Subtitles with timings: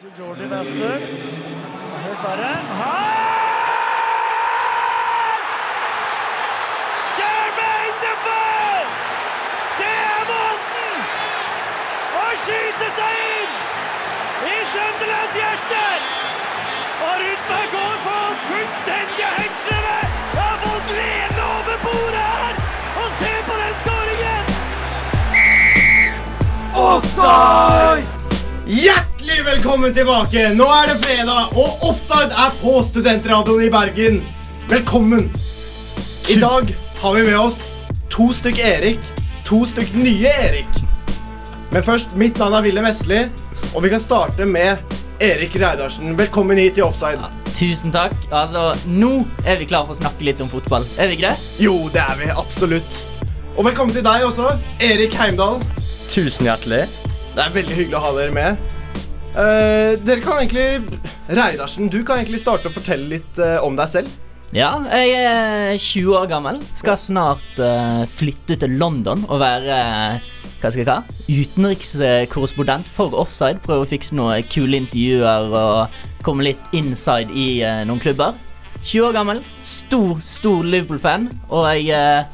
[0.00, 1.02] Jordi Bastard.
[2.04, 2.52] Helt verre.
[2.80, 3.40] Her!
[7.18, 8.80] Jermaine Defoe!
[9.80, 10.96] Det er måten
[12.16, 13.52] å skyte seg inn
[14.48, 15.84] i Sunderlands hjerte!
[17.04, 19.98] Og Rudberg går for fullstendige hengslene!
[20.32, 22.54] Jeg har fått lene over bordet her!
[23.02, 24.44] Og se på den skåringen!
[26.88, 28.08] Offside!
[29.44, 30.50] Velkommen tilbake!
[30.52, 34.18] Nå er det fredag, og offside er på Studentradioen i Bergen.
[34.68, 35.30] Velkommen!
[36.28, 36.68] I dag
[37.00, 37.70] har vi med oss
[38.12, 39.06] to stykk Erik,
[39.48, 40.80] to stykk nye Erik.
[41.72, 43.22] Men først, mitt navn er Wilhelm Vestli,
[43.72, 44.82] og vi kan starte med
[45.24, 46.12] Erik Reidarsen.
[46.18, 47.30] Velkommen hit til Offside.
[47.56, 48.18] Tusen takk.
[48.28, 50.84] Altså, Nå er vi klare for å snakke litt om fotball.
[50.98, 51.54] Er vi ikke det?
[51.64, 53.00] Jo, det er vi absolutt.
[53.56, 54.52] Og velkommen til deg også,
[54.84, 55.62] Erik Heimdal.
[56.12, 56.84] Tusen hjertelig.
[57.32, 58.76] Det er veldig hyggelig å ha dere med.
[59.30, 60.98] Eh, dere kan egentlig
[61.30, 64.16] Reidarsen, du kan egentlig starte å fortelle litt uh, om deg selv.
[64.50, 66.58] Ja, jeg er 20 år gammel.
[66.74, 69.76] Skal snart uh, flytte til London og være
[70.60, 70.98] hva skal jeg ha?
[71.30, 73.62] utenrikskorrespondent for Offside.
[73.62, 78.34] Prøve å fikse noen kule intervjuer og komme litt inside i noen klubber.
[78.82, 82.26] 20 år gammel, stor, stor Liverpool-fan, og jeg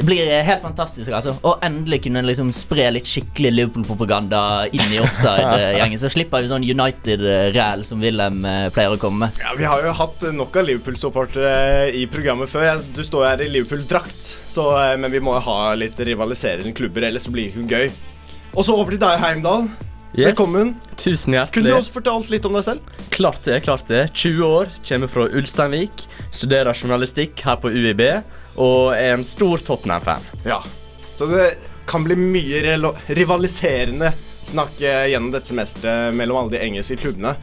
[0.00, 4.38] det blir eh, helt fantastisk altså å endelig kunne liksom spre litt skikkelig Liverpool-propaganda
[4.72, 6.00] inn i offside-gjengen.
[6.00, 9.42] Så slipper vi sånn United-ræl som Wilhelm eh, pleier å komme med.
[9.44, 12.80] Ja, Vi har jo hatt nok av Liverpool-supportere i programmet før.
[12.96, 17.28] Du står her i Liverpool-drakt, eh, men vi må jo ha litt rivaliserende klubber, ellers
[17.28, 17.94] blir det ikke gøy.
[18.56, 19.68] Og så over til deg, Heimdal.
[20.16, 20.32] Yes.
[20.32, 20.78] Velkommen.
[20.96, 23.00] Tusen hjertelig Kunne du også fortalt litt om deg selv?
[23.12, 24.06] Klart det, klart det.
[24.16, 28.08] 20 år, kommer fra Ulsteinvik, studerer journalistikk her på UiB
[28.56, 30.24] og er en stor Tottenham-fan.
[30.48, 30.62] Ja.
[31.16, 31.52] Så det
[31.90, 32.76] kan bli mye
[33.12, 34.12] rivaliserende
[34.46, 37.34] snakk eh, gjennom dette semesteret mellom alle de engelske klubbene.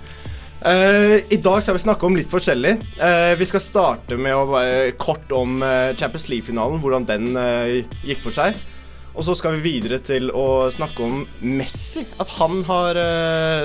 [0.57, 2.71] Uh, I dag skal vi snakke om litt forskjellig.
[2.97, 5.61] Uh, vi skal starte med å være kort om
[5.99, 7.29] Champions League-finalen, hvordan den
[8.07, 8.57] gikk for seg.
[9.17, 12.03] Og så skal vi videre til å snakke om Messi.
[12.21, 12.99] At han har,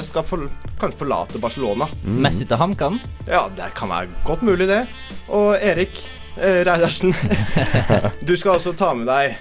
[0.04, 0.47] skal for,
[0.80, 1.91] kanskje forlate Barcelona.
[2.04, 2.97] Messi til HamKam.
[3.28, 4.86] Ja, det kan være godt mulig, det.
[5.28, 6.00] Og Erik
[6.37, 7.15] eh, Reidarsen,
[8.28, 9.38] du skal også ta med deg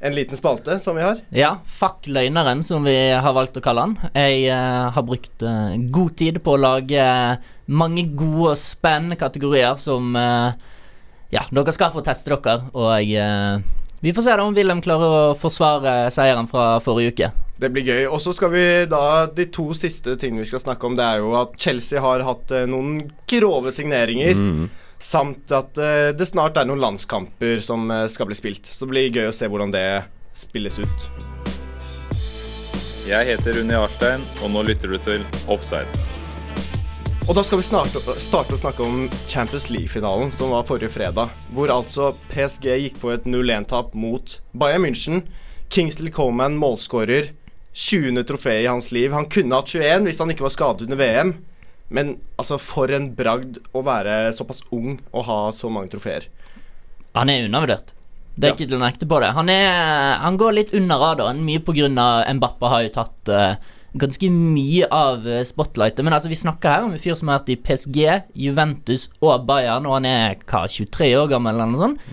[0.00, 1.18] en liten spalte som vi har.
[1.28, 3.96] Ja, Fuck løgneren, som vi har valgt å kalle han.
[4.14, 7.04] Jeg uh, har brukt uh, god tid på å lage
[7.68, 10.16] mange gode og spennende kategorier som
[11.30, 13.68] Ja, dere skal få teste dere, og
[14.00, 17.28] vi får se da om Wilhelm klarer å forsvare seieren fra forrige uke.
[17.60, 18.08] Det blir gøy.
[18.08, 21.20] Og så skal vi da De to siste tingene vi skal snakke om, det er
[21.20, 24.40] jo at Chelsea har hatt noen grove signeringer.
[25.00, 28.68] Samt at eh, det snart er noen landskamper som eh, skal bli spilt.
[28.68, 29.84] Så det blir gøy å se hvordan det
[30.36, 31.06] spilles ut.
[33.08, 35.88] Jeg heter Rune Jarstein, og nå lytter du til Offside.
[37.24, 41.32] Og da skal vi snart, starte å snakke om Champions League-finalen, som var forrige fredag.
[41.54, 45.24] Hvor altså PSG gikk på et 0-1-tap mot Bayern München.
[45.72, 47.32] Kingsley Coman, målskårer.
[47.72, 48.24] 20.
[48.26, 49.14] trofé i hans liv.
[49.14, 51.32] Han kunne hatt 21 hvis han ikke var skadet under VM.
[51.90, 56.28] Men altså, for en bragd å være såpass ung og ha så mange trofeer.
[57.18, 57.94] Han er undervurdert.
[58.38, 58.54] Det er Ja.
[58.54, 59.32] ikke til å nekte på det.
[59.34, 61.88] Han, er, han går litt under radaren, mye pga.
[62.38, 63.56] Mbappe har jo tatt uh,
[63.98, 66.04] ganske mye av eh, spotlightet.
[66.06, 67.98] Men altså, vi snakker her om en fyr som har vært i PSG,
[68.38, 72.06] Juventus og Bayern, og han er hva, 23 år gammel eller noe sånt.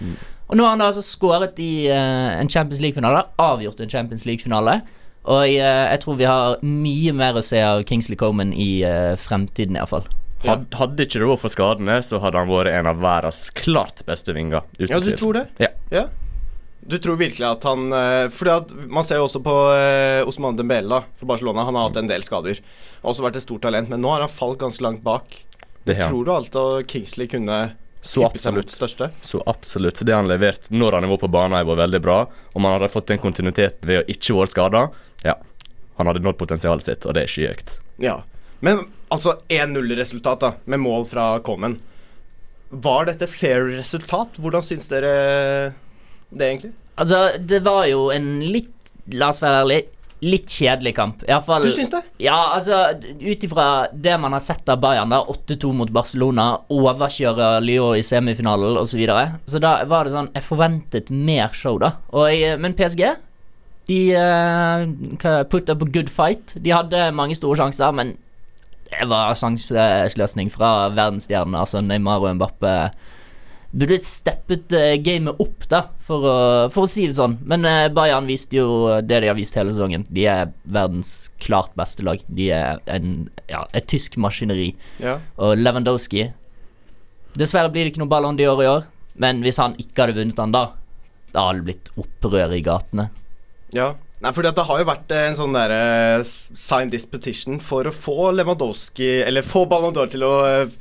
[0.50, 4.80] Og nå har han altså skåret i uh, en Champions League-finale, avgjort en Champions League-finale.
[5.28, 8.70] Og jeg, eh, jeg tror vi har mye mer å se av Kingsley Coman i
[8.88, 10.08] uh, fremtiden, iallfall.
[10.44, 10.54] Ja.
[10.54, 14.06] Had, hadde ikke det vært for skadene, så hadde han vært en av verdens klart
[14.08, 14.64] beste vinger.
[14.78, 15.48] Uten Ja, du tror det?
[15.64, 15.74] Ja.
[15.92, 16.06] Ja.
[16.88, 19.54] Du tror virkelig at han eh, Fordi at Man ser jo også på
[20.30, 21.66] Osman Dembele for Barcelona.
[21.68, 22.62] Han har hatt en del skader.
[23.02, 25.36] Har også vært et stort talent, men nå har han falt ganske langt bak.
[25.84, 26.08] Det ja.
[26.08, 27.60] Tror du alt av Kingsley kunne
[28.08, 28.72] Så absolutt.
[29.22, 30.00] Så absolutt.
[30.06, 32.22] Det han leverte når han var på banen, var veldig bra.
[32.54, 34.84] Om han hadde fått en kontinuitet ved å ikke være skada,
[35.28, 35.36] ja.
[35.98, 37.74] Han hadde nådd potensialet sitt, og det er skyhøyt.
[38.00, 38.22] Ja.
[38.64, 41.76] Men altså 1-0-resultat, da, med mål fra Common.
[42.70, 44.40] Var dette fair resultat?
[44.40, 45.12] Hvordan syns dere
[46.30, 46.72] det, egentlig?
[46.96, 48.74] Altså, det var jo en litt
[49.16, 49.84] La oss være ærlig.
[50.26, 51.22] Litt kjedelig kamp.
[51.28, 52.02] I fall, Du syns det?
[52.24, 52.80] Ja, altså
[53.22, 58.06] ut ifra det man har sett av Bayern, da 8-2 mot Barcelona, overkjører Lyon i
[58.06, 58.96] semifinalen osv.
[58.96, 59.26] Så, videre.
[59.46, 61.92] så da var det sånn Jeg forventet mer show, da.
[62.34, 63.04] Jeg, men PSG
[63.92, 66.56] De uh, put up a good fight.
[66.58, 68.16] De hadde mange store sjanser, men
[68.88, 72.74] det var sjanseløsning fra verdensstjernene, altså Neymar og Mbappe.
[73.86, 76.38] Burde steppet eh, gamet opp, da, for å,
[76.74, 77.38] for å si det sånn.
[77.48, 80.08] Men eh, Bayern viste jo det de har vist hele sesongen.
[80.14, 82.24] De er verdens klart beste lag.
[82.28, 84.72] De er en, ja, et tysk maskineri.
[85.04, 85.20] Ja.
[85.42, 86.30] Og Lewandowski
[87.38, 88.88] Dessverre blir det ikke noe Ballon d'Or i år,
[89.22, 90.64] men hvis han ikke hadde vunnet han da,
[91.36, 93.12] da hadde det blitt opprør i gatene.
[93.76, 93.92] Ja.
[94.18, 97.60] Nei, fordi at det har jo vært eh, en sånn der, uh, sign this petition
[97.62, 100.32] for å få Lewandowski Eller få Ballon d'Or til å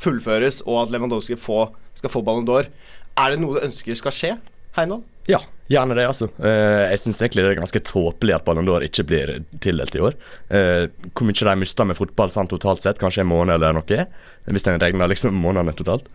[0.01, 1.67] fullføres, og at Lewandowski få,
[1.97, 2.71] skal få Ballon d'Or.
[3.17, 4.33] Er det noe du ønsker skal skje,
[4.77, 5.07] Heinald?
[5.27, 5.41] Ja,
[5.73, 6.29] gjerne det, altså.
[6.39, 9.33] Eh, jeg syns egentlig det er ganske tåpelig at Ballon d'Or ikke blir
[9.65, 10.17] tildelt i år.
[10.55, 14.07] Eh, hvor mye de mister med fotball sånn totalt sett, kanskje en måned eller noe,
[14.47, 16.11] hvis en regner liksom månedene totalt.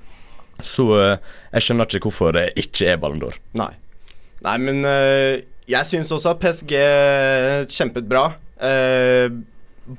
[0.62, 3.40] Så eh, jeg skjønner ikke hvorfor det ikke er Ballon d'Or.
[3.60, 3.74] Nei.
[4.42, 4.80] Nei, men
[5.70, 6.72] jeg syns også at PSG
[7.70, 8.32] kjempet bra.
[8.62, 9.28] Eh,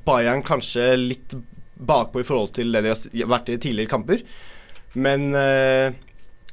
[0.06, 1.34] Bayern kanskje litt
[1.82, 4.22] bakpå i forhold til det de har vært i tidligere kamper.
[4.94, 5.92] Men eh,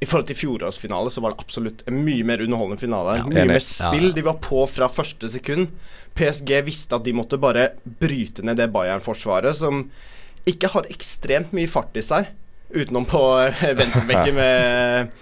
[0.00, 3.18] i forhold til fjorårsfinale så var det absolutt en mye mer underholdende finale.
[3.20, 4.06] Ja, mye mer spill.
[4.10, 4.14] Ja.
[4.16, 5.68] De var på fra første sekund.
[6.16, 7.68] PSG visste at de måtte bare
[8.00, 9.84] bryte ned det Bayern-forsvaret, som
[10.48, 12.30] ikke har ekstremt mye fart i seg.
[12.72, 15.12] Utenom på eh, venstrebekken med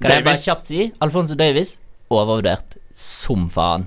[0.00, 0.84] Kan jeg bare kjapt si?
[1.04, 1.76] Alfonso Davies
[2.10, 3.84] overvurdert som faen.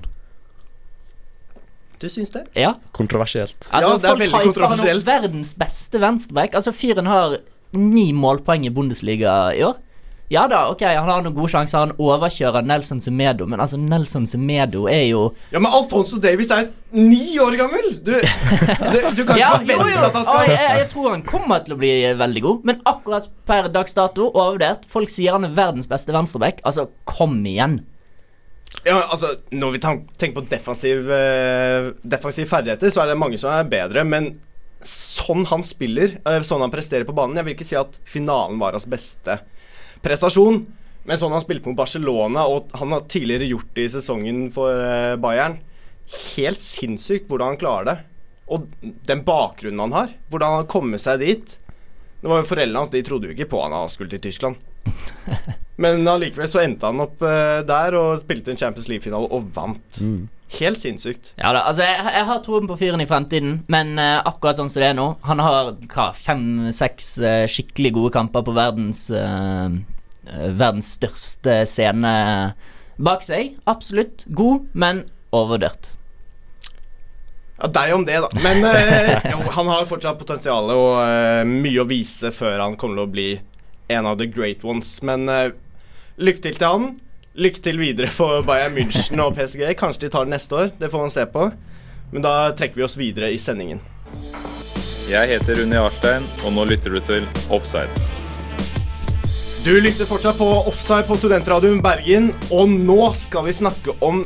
[2.00, 2.42] Du syns det?
[2.58, 2.74] Ja.
[2.92, 3.56] Kontroversielt.
[3.70, 5.06] Altså, Ja, det er folk veldig kontroversielt.
[5.06, 6.54] verdens beste venstreback.
[6.58, 7.38] Altså, fyren har
[7.78, 9.80] ni målpoeng i Bundesliga i år.
[10.32, 11.82] Ja da, ok, han har noen gode sjanser.
[11.84, 16.70] Han overkjører Nelson Semedo, men altså, Nelson Semedo er jo Ja, men Alfonso Davies er
[16.96, 17.90] ni år gammel!
[18.06, 21.26] Du, du, du kan Ja, ikke forvente at han skal ah, jeg, jeg tror han
[21.28, 24.88] kommer til å bli veldig god, men akkurat per dags dato overvurdert.
[24.90, 26.64] Folk sier han er verdens beste venstreback.
[26.64, 27.82] Altså, kom igjen.
[28.82, 33.52] Ja, altså, Når vi tenker på defensiv, eh, defensiv ferdigheter, så er det mange som
[33.52, 34.32] er bedre, men
[34.88, 38.58] sånn han spiller, eh, sånn han presterer på banen Jeg vil ikke si at finalen
[38.60, 39.38] var hans beste
[40.04, 40.64] prestasjon,
[41.04, 44.80] men sånn han spilte mot Barcelona, og han har tidligere gjort det i sesongen for
[44.80, 45.60] eh, Bayern
[46.36, 47.94] Helt sinnssykt hvordan han klarer det.
[48.52, 48.66] Og
[49.08, 51.54] den bakgrunnen han har, hvordan han har kommet seg dit.
[52.20, 54.20] Det var jo Foreldrene hans de trodde jo ikke på han da han skulle til
[54.26, 54.60] Tyskland.
[55.82, 60.00] Men allikevel så endte han opp eh, der og spilte en Champions League-finale og vant.
[60.52, 61.32] Helt sinnssykt.
[61.40, 64.70] Ja da, altså jeg, jeg har troen på fyren i fremtiden, men uh, akkurat sånn
[64.70, 69.72] som det er nå Han har hva, fem-seks uh, skikkelig gode kamper på verdens uh,
[70.24, 72.14] Verdens største scene
[72.96, 73.58] bak seg.
[73.68, 75.02] Absolutt god, men
[75.34, 75.90] overvurdert.
[77.58, 78.30] Ja, deg om det, da.
[78.40, 78.64] Men
[79.34, 83.28] jo, han har fortsatt potensial og mye å vise før han kommer til å bli
[83.92, 84.94] en av the great ones.
[85.04, 86.88] Men lykke til til han.
[87.34, 89.64] Lykke til videre for Bayern München og PSG.
[89.78, 90.68] Kanskje de tar det neste år.
[90.78, 91.48] Det får man se på.
[92.14, 93.80] Men da trekker vi oss videre i sendingen.
[95.10, 97.90] Jeg heter Unni Arstein, og nå lytter du til Offside.
[99.64, 104.22] Du lytter fortsatt på Offside på Studentradioen Bergen, og nå skal vi snakke om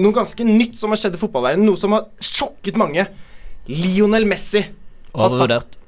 [0.00, 1.68] noe ganske nytt som har skjedd i fotballverdenen.
[1.68, 3.06] Noe som har sjokket mange.
[3.70, 4.64] Lionel Messi.
[5.14, 5.78] har sagt- Overvurdert.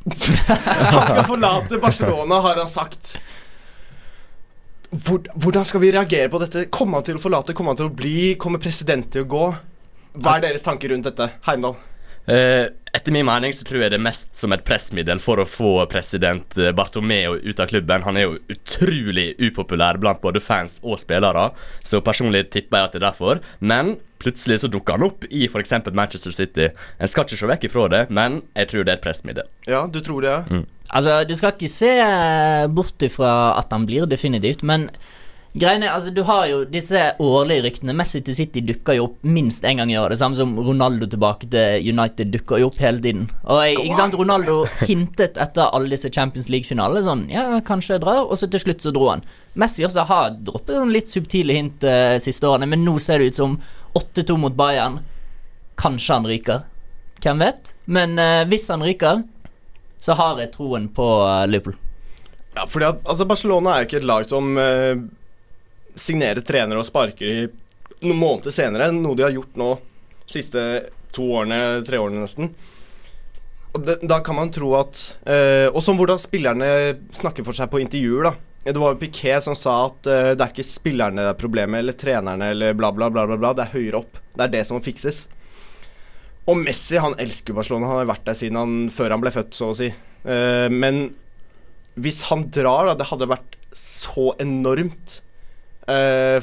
[0.10, 3.18] Han skal forlate Barcelona, har han sagt.
[4.90, 6.64] Hvor, hvordan skal vi reagere på dette?
[6.74, 7.54] Kommer han til å forlate?
[7.54, 8.34] Kommer han til å bli?
[8.42, 9.44] Kommer president til å gå?
[10.18, 11.28] Hva er deres tanker rundt dette?
[11.46, 11.76] Heimdal?
[12.30, 15.46] Eh, etter min mening så tror jeg det er mest som et pressmiddel for å
[15.48, 18.04] få president eh, Bartomeo ut av klubben.
[18.06, 21.48] Han er jo utrolig upopulær blant både fans og spillere,
[21.82, 23.42] så personlig tipper jeg at det er derfor.
[23.58, 25.74] Men plutselig så dukker han opp i f.eks.
[25.90, 26.68] Manchester City.
[27.00, 29.50] En skal ikke se vekk ifra det, men jeg tror det er et pressmiddel.
[29.70, 30.36] Ja, du tror det?
[30.50, 30.66] Mm.
[30.90, 31.94] Altså, du skal ikke se
[32.74, 34.90] bort ifra at han blir, definitivt, men
[35.50, 37.94] Greiene, altså Du har jo disse årlige ryktene.
[37.98, 40.12] Messi til City dukker jo opp minst én gang i år.
[40.12, 43.26] Det samme som Ronaldo tilbake til United dukker jo opp hele tiden.
[43.42, 48.04] Og jeg, ikke sant, Ronaldo hintet etter alle disse Champions League-finalene sånn Ja, kanskje jeg
[48.06, 49.26] drar, og så til slutt så dro han.
[49.58, 53.32] Messi også har droppet sånn litt subtile hint uh, siste årene, men nå ser det
[53.32, 53.58] ut som
[53.98, 55.02] 8-2 mot Bayern.
[55.80, 56.66] Kanskje han ryker.
[57.20, 57.74] Hvem vet?
[57.90, 59.24] Men uh, hvis han ryker,
[60.00, 61.74] så har jeg troen på uh, Liverpool.
[62.54, 64.98] Ja, fordi at altså Barcelona er jo ikke et lag som eh,
[66.00, 67.46] signerer trenere og sparker i
[68.00, 69.70] noen måneder senere, noe de har gjort nå
[70.30, 70.62] siste
[71.14, 72.52] to årene, tre årene nesten.
[73.74, 74.98] Og det, da kan man tro at
[75.30, 76.70] eh, Og som hvordan spillerne
[77.14, 78.32] snakker for seg på intervjuer, da.
[78.64, 81.80] Det var jo Piquet som sa at eh, det er ikke spillerne det er problemet,
[81.80, 83.52] eller trenerne, eller bla, bla, bla, bla, bla.
[83.56, 84.18] Det er høyere opp.
[84.34, 85.24] Det er det som må fikses.
[86.50, 87.88] Og Messi han elsker Barcelona.
[87.92, 89.90] Han har vært der siden han, før han ble født, så å si.
[89.90, 91.04] Eh, men
[92.00, 95.20] hvis han drar, da Det hadde vært så enormt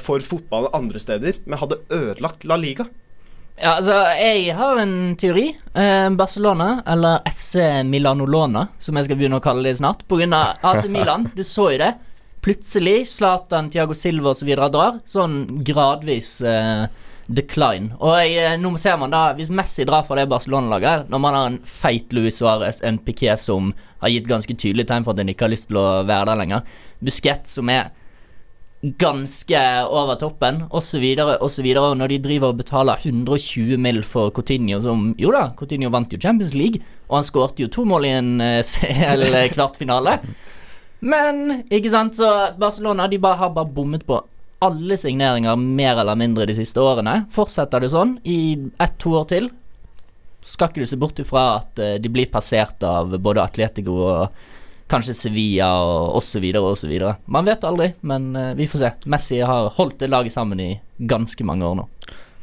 [0.03, 2.87] for fotball andre steder, men hadde ødelagt La Liga.
[3.57, 5.47] Ja, altså, jeg har en teori.
[5.73, 7.57] Eh, Barcelona, eller FC
[7.89, 11.31] Milanolona, som jeg skal begynne å kalle det snart, av AC Milan.
[11.33, 11.95] Du så jo det.
[12.45, 14.53] plutselig Zlatan, Thiago Silva osv.
[14.55, 14.99] drar.
[15.09, 16.85] Sånn gradvis eh,
[17.25, 17.97] decline.
[17.97, 21.35] Og jeg, eh, nå ser man da, hvis Messi drar fra det Barcelona-laget, når man
[21.39, 23.73] har en feit Luis Suárez, en Piquet som
[24.03, 26.43] har gitt ganske tydelig tegn for at han ikke har lyst til å være der
[26.45, 27.89] lenger, Busquets som er
[28.81, 31.03] ganske over toppen, osv.,
[31.41, 31.67] osv.
[31.97, 34.03] Når de driver og betaler 120 mill.
[34.03, 37.85] for Coutinho, som Jo da, Coutinho vant jo Champions League, og han skårte jo to
[37.85, 40.19] mål i en eh, CL-kvartfinale.
[40.99, 44.21] Men, ikke sant, så Barcelona de bare har bare bommet på
[44.65, 47.25] alle signeringer mer eller mindre de siste årene.
[47.33, 49.49] Fortsetter det sånn i ett-to år til,
[50.47, 54.45] skal ikke du se bort ifra at eh, de blir passert av både Atletico og
[54.91, 56.45] kanskje Sevilla og osv.
[56.61, 56.95] osv.
[57.25, 58.93] Man vet aldri, men eh, vi får se.
[59.05, 61.87] Messi har holdt det laget sammen i ganske mange år nå.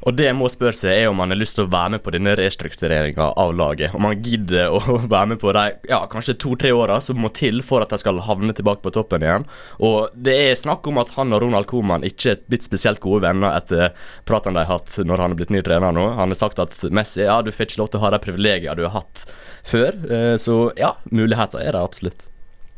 [0.05, 2.03] Og det jeg må spørre seg er om han har lyst til å være med
[2.05, 3.95] på denne restruktureringa av laget.
[3.97, 7.63] Om han gidder å være med på de ja, kanskje to-tre åra som må til
[7.65, 9.49] for at de skal havne tilbake på toppen igjen.
[9.81, 13.25] Og det er snakk om at han og Ronald Coman ikke er blitt spesielt gode
[13.25, 13.97] venner etter
[14.29, 16.11] pratene de har hatt når han er blitt ny trener nå.
[16.21, 18.77] Han har sagt at Messi ja, du får ikke lov til å ha de privilegiene
[18.77, 19.25] du har hatt
[19.65, 19.97] før.
[20.05, 22.29] Eh, så ja, muligheter er det absolutt.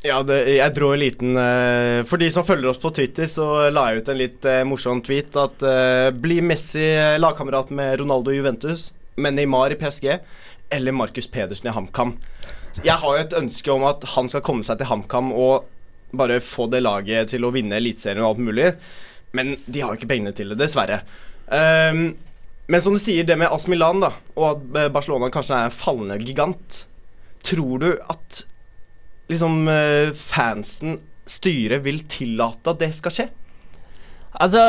[0.07, 3.69] Ja, det, jeg dro en liten uh, For de som følger oss på Twitter, så
[3.75, 6.85] la jeg ut en litt uh, morsom tweet at uh, bli Messi
[7.19, 10.13] lagkamerat med Ronaldo i Juventus, med Neymar i PSG
[10.77, 12.17] eller Markus Pedersen i HamKam.
[12.85, 15.67] Jeg har jo et ønske om at han skal komme seg til HamKam og
[16.17, 18.73] bare få det laget til å vinne Eliteserien og alt mulig,
[19.37, 21.01] men de har jo ikke pengene til det, dessverre.
[21.47, 22.11] Um,
[22.67, 25.79] men som du sier, det med AS Milan da, og at Barcelona kanskje er en
[25.79, 26.83] fallende gigant,
[27.47, 28.43] tror du at
[29.31, 33.29] liksom eh, fansen, styret, vil tillate at det skal skje?
[34.37, 34.61] Altså,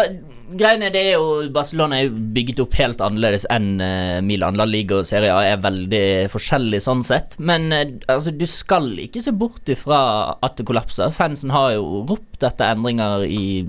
[0.55, 4.55] greiene det er jo Barcelona er jo bygget opp helt annerledes enn uh, Milan.
[4.55, 7.35] La Liga og Serie A er veldig forskjellig sånn sett.
[7.43, 9.99] Men uh, altså, du skal ikke se bort ifra
[10.45, 11.11] at det kollapser.
[11.15, 13.65] Fansen har jo ropt etter endringer i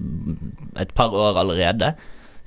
[0.79, 1.97] et par år allerede.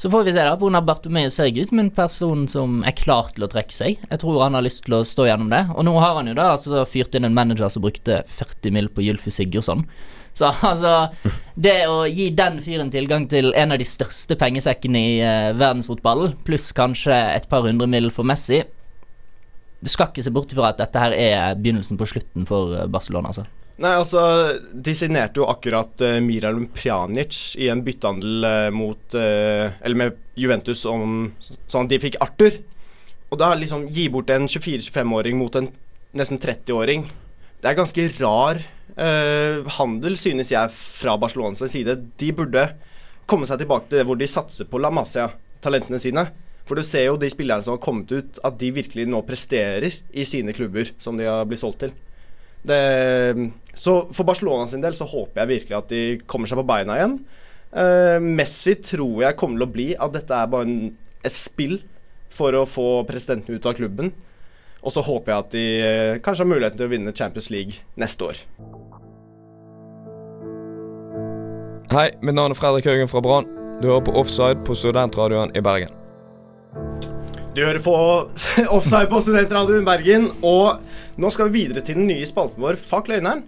[0.02, 0.58] Så får vi se, da.
[0.58, 0.82] Pga.
[0.82, 4.00] Bartomeu ser ut som en person som er klar til å trekke seg.
[4.10, 5.60] Jeg tror han har lyst til å stå gjennom det.
[5.76, 8.90] Og nå har han jo da altså fyrt inn en manager som brukte 40 mill.
[8.90, 9.86] på Gylfi Sigurdsson.
[10.34, 11.12] Så altså
[11.54, 16.34] Det å gi den fyren tilgang til en av de største pengesekkene i uh, verdensfotballen,
[16.50, 18.10] pluss kanskje et par hundre mill.
[18.10, 18.64] for Messi
[19.86, 22.90] Du skal ikke se bort ifra at dette her er begynnelsen på slutten for eh,
[22.90, 23.46] Barcelona, altså.
[23.82, 24.22] Nei, altså,
[24.74, 30.20] De signerte jo akkurat uh, Miralem Pjanic i en byttehandel uh, mot uh, Eller med
[30.38, 32.60] Juventus om sånn at de fikk Arthur.
[33.32, 35.72] Og da liksom gi bort en 24-25-åring mot en
[36.18, 37.06] nesten 30-åring
[37.62, 41.98] Det er ganske rar uh, handel, synes jeg, fra Barcelonas side.
[42.22, 42.68] De burde
[43.30, 46.26] komme seg tilbake til det hvor de satser på La Masia-talentene sine.
[46.68, 49.98] For du ser jo de spillerne som har kommet ut, at de virkelig nå presterer
[50.14, 51.96] i sine klubber som de har blitt solgt til.
[52.62, 52.78] Det,
[53.82, 57.00] så for Barcelona sin del så håper jeg virkelig at de kommer seg på beina
[57.00, 57.16] igjen.
[57.72, 60.92] Uh, Messi tror jeg kommer til å bli at dette er bare en,
[61.24, 61.80] et spill
[62.32, 64.12] for å få presidenten ut av klubben.
[64.82, 67.82] Og så håper jeg at de uh, kanskje har muligheten til å vinne Champions League
[68.02, 68.42] neste år.
[71.92, 73.50] Hei, mitt navn er Fredrik Haugen fra Brann.
[73.82, 75.98] Du hører på Offside på Studentradioen i Bergen.
[77.58, 77.96] Du hører på
[78.78, 83.10] Offside på Studentradioen Bergen, og nå skal vi videre til den nye spalten vår, Fuck
[83.10, 83.42] løgneren.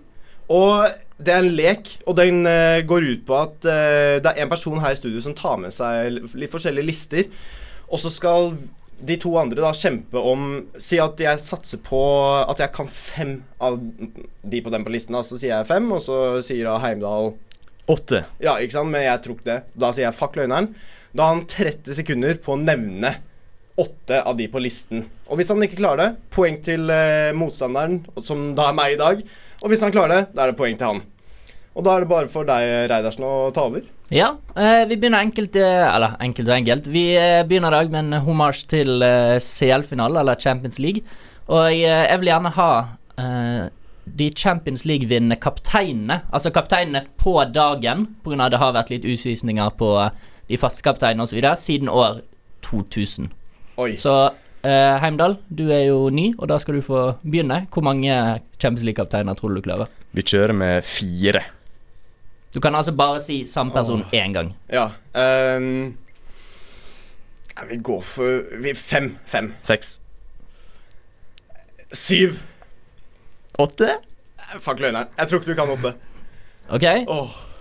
[0.53, 0.93] Og
[1.23, 4.51] det er en lek, og den uh, går ut på at uh, det er en
[4.51, 7.29] person her i studio som tar med seg litt forskjellige lister,
[7.87, 8.53] og så skal
[9.03, 10.43] de to andre da kjempe om
[10.81, 11.99] Si at jeg satser på
[12.39, 13.33] at jeg kan fem
[13.63, 15.15] av de på den på listen.
[15.17, 15.23] Da.
[15.25, 17.33] Så sier jeg fem, og så sier da Heimdal
[17.91, 18.21] Åtte.
[18.39, 19.59] Ja, ikke sant, men jeg tror ikke det.
[19.75, 20.69] Da sier jeg fuck løgneren.
[21.11, 23.11] Da har han 30 sekunder på å nevne
[23.75, 25.03] åtte av de på listen.
[25.27, 29.01] Og hvis han ikke klarer det, poeng til uh, motstanderen, som da er meg i
[29.01, 29.23] dag.
[29.63, 31.03] Og hvis han klarer det, da er det poeng til han.
[31.73, 33.85] Og da er det bare for deg, Reidarsen, å ta over.
[34.13, 36.89] Ja, eh, vi begynner enkelt eh, Eller enkelt og enkelt.
[36.91, 39.05] Vi eh, begynner i dag med en homasj til
[39.41, 41.01] CL-finale, eller Champions League.
[41.47, 42.69] Og jeg, vil gjerne ha
[43.19, 43.63] eh,
[44.05, 46.19] de Champions League-vinnende kapteinene.
[46.29, 48.51] Altså kapteinene på dagen, pga.
[48.51, 49.95] det har vært litt utvisninger på
[50.51, 51.39] de faste kapteinene osv.
[51.57, 52.21] siden år
[52.67, 53.31] 2000.
[53.81, 53.95] Oi.
[53.97, 54.13] Så
[54.63, 57.63] eh, Heimdal, du er jo ny, og da skal du få begynne.
[57.73, 58.13] Hvor mange
[58.59, 59.91] Champions League-kapteiner tror du du klarer?
[60.13, 61.43] Vi kjører med fire.
[62.53, 64.53] Du kan altså bare si samme person én gang.
[64.69, 64.89] Ja.
[65.13, 65.95] Um,
[67.55, 69.15] ja, vi går for vi, Fem.
[69.25, 69.53] Fem.
[69.61, 70.01] Seks.
[71.91, 72.39] Syv.
[73.59, 73.89] Åtte?
[74.39, 75.09] Eh, Fuck løgneren.
[75.17, 75.93] Jeg tror ikke du kan åtte.
[76.69, 76.85] OK?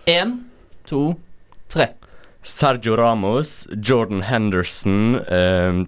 [0.08, 0.36] Én,
[0.86, 1.14] to,
[1.68, 1.88] tre.
[2.42, 5.84] Sergio Ramos, Jordan Henderson ehm,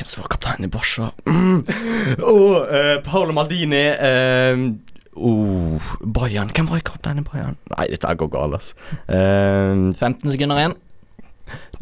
[0.00, 1.10] Hvem som var kaptein i Barca?
[1.28, 1.58] Mm.
[2.24, 3.82] Og uh, Paolo Maldini.
[3.92, 4.62] uh,
[5.12, 6.48] oh, Bayern.
[6.56, 7.58] Hvem var kaptein i Bayern?
[7.74, 8.74] Nei, dette går galt, altså.
[9.12, 10.76] Uh, 15 sekunder igjen.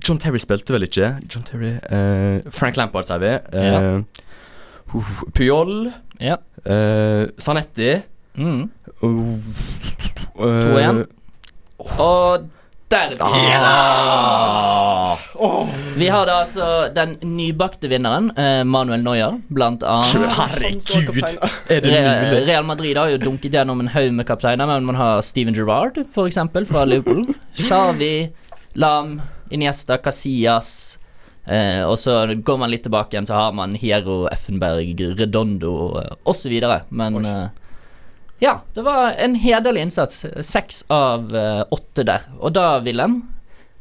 [0.03, 1.13] John Terry spilte vel ikke?
[1.29, 3.33] John Terry eh, Frank Lampard, sier vi.
[3.53, 3.99] Ja.
[4.01, 5.93] uh, Puyol.
[6.19, 6.41] Ja.
[7.39, 8.01] Sanetti.
[8.35, 8.65] Mm.
[9.03, 9.39] Uh,
[10.39, 11.05] To igjen.
[11.79, 12.49] Og
[12.89, 15.17] der Ah.
[15.97, 20.07] Vi har da altså den nybakte vinneren, eh, Manuel Neuer, blant annet.
[20.39, 21.93] Herregud, er det
[22.33, 22.47] mulig?
[22.49, 25.99] Real Madrid har jo dunket gjennom en haug med kapteiner, men man har Steven Gerrard,
[26.27, 27.35] eksempel, fra Liverpool.
[27.55, 28.31] Xavi,
[28.75, 30.99] Lam, Iniesta, Casillas.
[31.47, 36.61] Eh, og så går man litt tilbake igjen, så har man Hero, Effenberg, Redondo osv.
[36.91, 37.49] Men eh,
[38.39, 40.25] ja, det var en hederlig innsats.
[40.47, 42.27] Seks av uh, åtte der.
[42.39, 43.23] Og da, Wilhelm,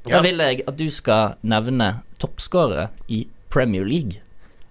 [0.08, 0.18] Ja.
[0.18, 4.22] da vil jeg at du skal nevne toppskårere i Premier League.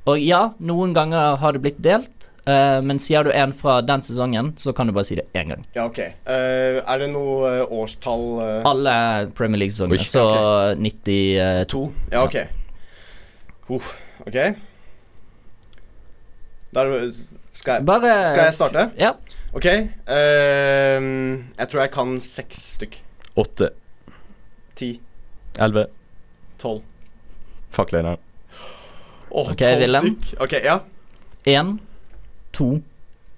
[0.07, 2.13] Og ja, noen ganger har det blitt delt,
[2.47, 5.49] Uh, men sier du en fra den sesongen, så kan du bare si det én
[5.51, 5.65] gang.
[5.75, 5.99] Ja, ok.
[6.29, 8.23] Uh, er det noe årstall
[8.71, 8.93] Alle
[9.35, 9.99] Premier League-sesonger.
[9.99, 10.23] Oi, Så
[10.79, 11.81] 92 To?
[12.13, 12.37] Ja, ok.
[13.67, 13.91] Uh,
[14.29, 14.39] ok.
[16.71, 17.11] Da er
[17.57, 18.87] skal, jeg, Bare skal jeg starte?
[19.01, 19.17] Ja.
[19.57, 19.65] Ok.
[19.67, 21.07] ehm,
[21.57, 22.99] jeg tror jeg kan seks stykk.
[23.41, 23.71] Åtte.
[24.77, 24.91] Ti.
[25.59, 25.87] Elleve.
[26.61, 26.83] Tolv.
[27.73, 28.19] Fuck lederen.
[29.31, 30.11] Åh, Ok, tolv Wilhelm.
[30.21, 30.41] stykk.
[30.45, 30.77] Ok, ja.
[31.47, 31.79] Én,
[32.53, 32.81] to,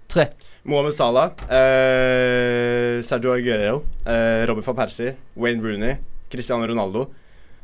[0.09, 0.29] tre.
[0.65, 1.31] Mohammed Salah.
[1.49, 3.85] eh, Sergio Aguero.
[4.07, 5.15] Uh, Robin van Persie.
[5.37, 5.97] Wayne Rooney.
[6.31, 7.07] Cristiano Ronaldo.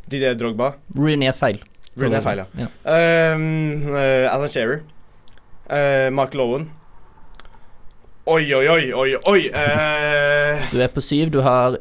[0.08, 0.76] Didier Drogba.
[0.96, 1.58] Rooney er feil.
[1.96, 2.46] Rooney er feil, ja.
[2.64, 2.68] Ja.
[3.34, 4.82] Um, eh, Alan Shearer.
[5.68, 6.70] Uh, Mark Lowen.
[8.26, 9.40] Oi, oi, oi, oi, oi.
[9.52, 10.62] Uh...
[10.72, 11.76] Du er på syv, du har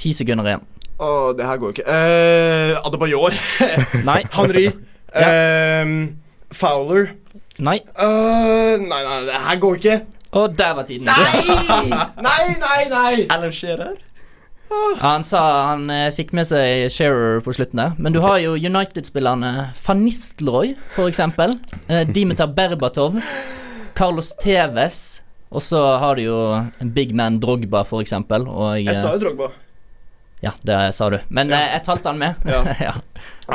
[0.00, 0.62] ti sekunder igjen.
[1.02, 1.84] Åh, det her går jo ikke.
[1.84, 3.36] Uh, Adebayor.
[4.08, 4.22] Nei.
[4.32, 4.70] Henry.
[5.12, 6.16] Ehm,
[6.48, 7.10] Fowler.
[7.60, 7.82] Nei.
[7.92, 9.96] Uh, nei, nei, det her går ikke.
[10.40, 11.04] Og der var tiden.
[11.04, 11.82] Nei!
[12.24, 13.26] Nei, nei, nei.
[13.28, 13.98] Alan Shearer?
[15.02, 17.92] Han sa han eh, fikk med seg Shearer på slutten der.
[18.00, 21.52] Men du har jo United-spillerne Van Nistelrooy, for eksempel.
[21.92, 23.20] Eh, Dimitar Berbatov.
[23.98, 25.20] Carlos Tevez.
[25.52, 26.36] Og så har du jo
[26.96, 28.46] big man Drogba, for eksempel.
[28.48, 29.50] Og, Jeg sa eh, jo Drogba.
[30.40, 31.18] ja, det sa du.
[31.28, 31.58] Men ja.
[31.76, 32.34] jeg talte han med.
[32.48, 32.62] Ja.
[32.88, 32.94] ja.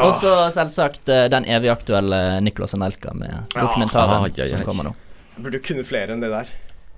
[0.04, 4.58] Og så selvsagt eh, den evig aktuelle Nicolas Anelka med dokumentaren Ah, ja, ja, ja.
[4.62, 4.94] som kommer nå.
[5.38, 6.54] Jeg burde kunne flere enn det der.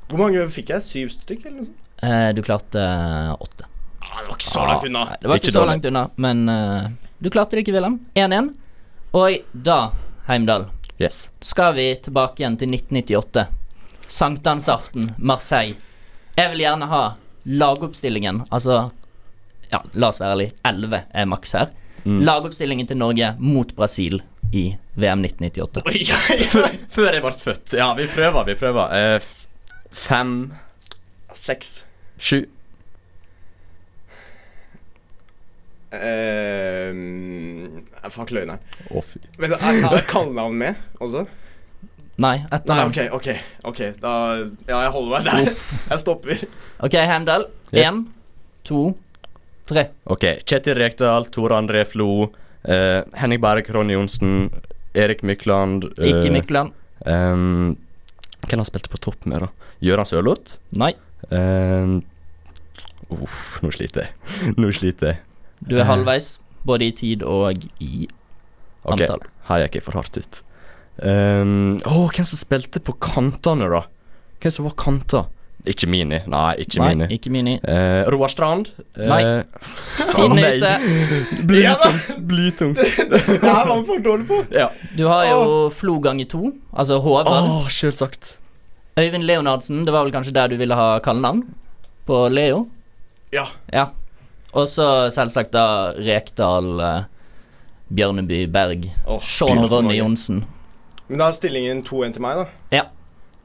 [0.10, 0.84] Hvor mange fikk jeg?
[0.84, 1.86] Syv stykk, eller noe sånt?
[2.04, 3.68] Eh, du klarte eh, åtte.
[4.04, 5.06] Ah, det var ikke så langt unna.
[5.06, 5.72] Nei, det var ikke, Ikke så dårlig.
[5.76, 6.88] langt unna, men uh,
[7.22, 8.00] du klarte det ikke, Wilhelm.
[8.18, 8.48] 1-1.
[9.20, 9.80] Og da,
[10.28, 10.66] Heimdal,
[11.00, 11.30] Yes.
[11.46, 13.46] skal vi tilbake igjen til 1998.
[14.10, 15.76] Sankthansaften, Marseille.
[16.36, 17.04] Jeg vil gjerne ha
[17.46, 18.90] lagoppstillingen, altså
[19.70, 21.70] Ja, la oss være ærlige, 11 er maks her.
[22.04, 22.22] Mm.
[22.26, 24.18] Lagoppstillingen til Norge mot Brasil
[24.50, 24.64] i
[24.98, 25.84] VM 1998.
[25.86, 26.00] Oi,
[26.34, 27.76] oi, Før, før jeg ble født.
[27.78, 28.96] Ja, vi prøver, vi prøver.
[29.20, 29.20] Uh,
[29.94, 30.34] fem,
[31.38, 31.84] Seks.
[32.18, 32.42] sju
[35.90, 37.80] Uh,
[38.14, 38.60] fuck løgneren.
[38.94, 39.06] Oh.
[39.42, 41.24] Vet du, Er, er kallenavn med også?
[42.20, 42.90] Nei, etter Nei, ham.
[42.92, 43.28] ok, ok.
[43.70, 44.14] ok Da
[44.68, 45.54] Ja, jeg holder meg der.
[45.94, 46.42] Jeg stopper.
[46.84, 47.46] Ok, Heimdal.
[47.72, 47.96] Yes.
[48.68, 48.82] To,
[49.70, 49.86] tre.
[50.12, 52.28] Ok, Kjetil Rekdal, Tore André Flo,
[52.68, 54.50] eh, Henning Berg, Ronny Johnsen,
[54.98, 56.74] Erik Mykland eh, Ikke Mykland.
[57.06, 57.76] ehm,
[58.50, 59.72] Hvem han spilte på topp med, da?
[59.86, 60.58] Gøran Sørloth?
[60.76, 60.92] Nei.
[61.32, 62.02] Ehm,
[63.10, 64.54] Uff, nå sliter jeg.
[64.62, 65.22] Nå sliter jeg.
[65.66, 66.34] Du er halvveis,
[66.68, 68.06] både i tid og i
[68.86, 69.24] Ok, antall.
[69.50, 70.38] her gikk jeg for hardt ut.
[71.04, 73.84] Ehm, Åh, hvem som spilte på kantene, da?
[74.44, 75.28] Hvem som var kanter?
[75.68, 76.22] Ikke Mini.
[76.32, 77.08] Nei, ikke Nei, Mini.
[77.18, 77.54] ikke Mini.
[77.68, 78.70] Uh, Roar Strand.
[78.96, 79.20] Eh, Nei.
[80.16, 81.44] Tiden er ute.
[81.50, 82.06] Blytungt.
[82.32, 82.80] Blytungt.
[83.12, 84.40] Det her var vi for dårlig på.
[84.56, 84.70] Ja.
[84.98, 87.28] Du har jo Flo ganger to, altså Håvard.
[87.28, 88.38] Åh, selvsagt.
[89.00, 91.44] Øyvind Leonardsen, det var vel kanskje der du ville ha kallenavn?
[92.08, 92.64] På Leo?
[93.36, 93.46] Ja.
[93.72, 93.90] Ja.
[94.56, 97.04] Og så selvsagt da Rekdal, eh,
[97.94, 100.00] Bjørneby, Berg, Åh, Sean Ronny.
[100.00, 100.46] Johnsen.
[101.10, 102.46] Men da er stillingen 2-1 til meg, da.
[102.76, 102.84] Ja.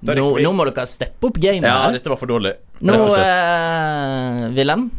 [0.05, 2.55] Da Nå, vi- nå må dere steppe opp gamet Ja, dette var for dårlig.
[2.85, 4.91] Nå, eh, Wilhelm,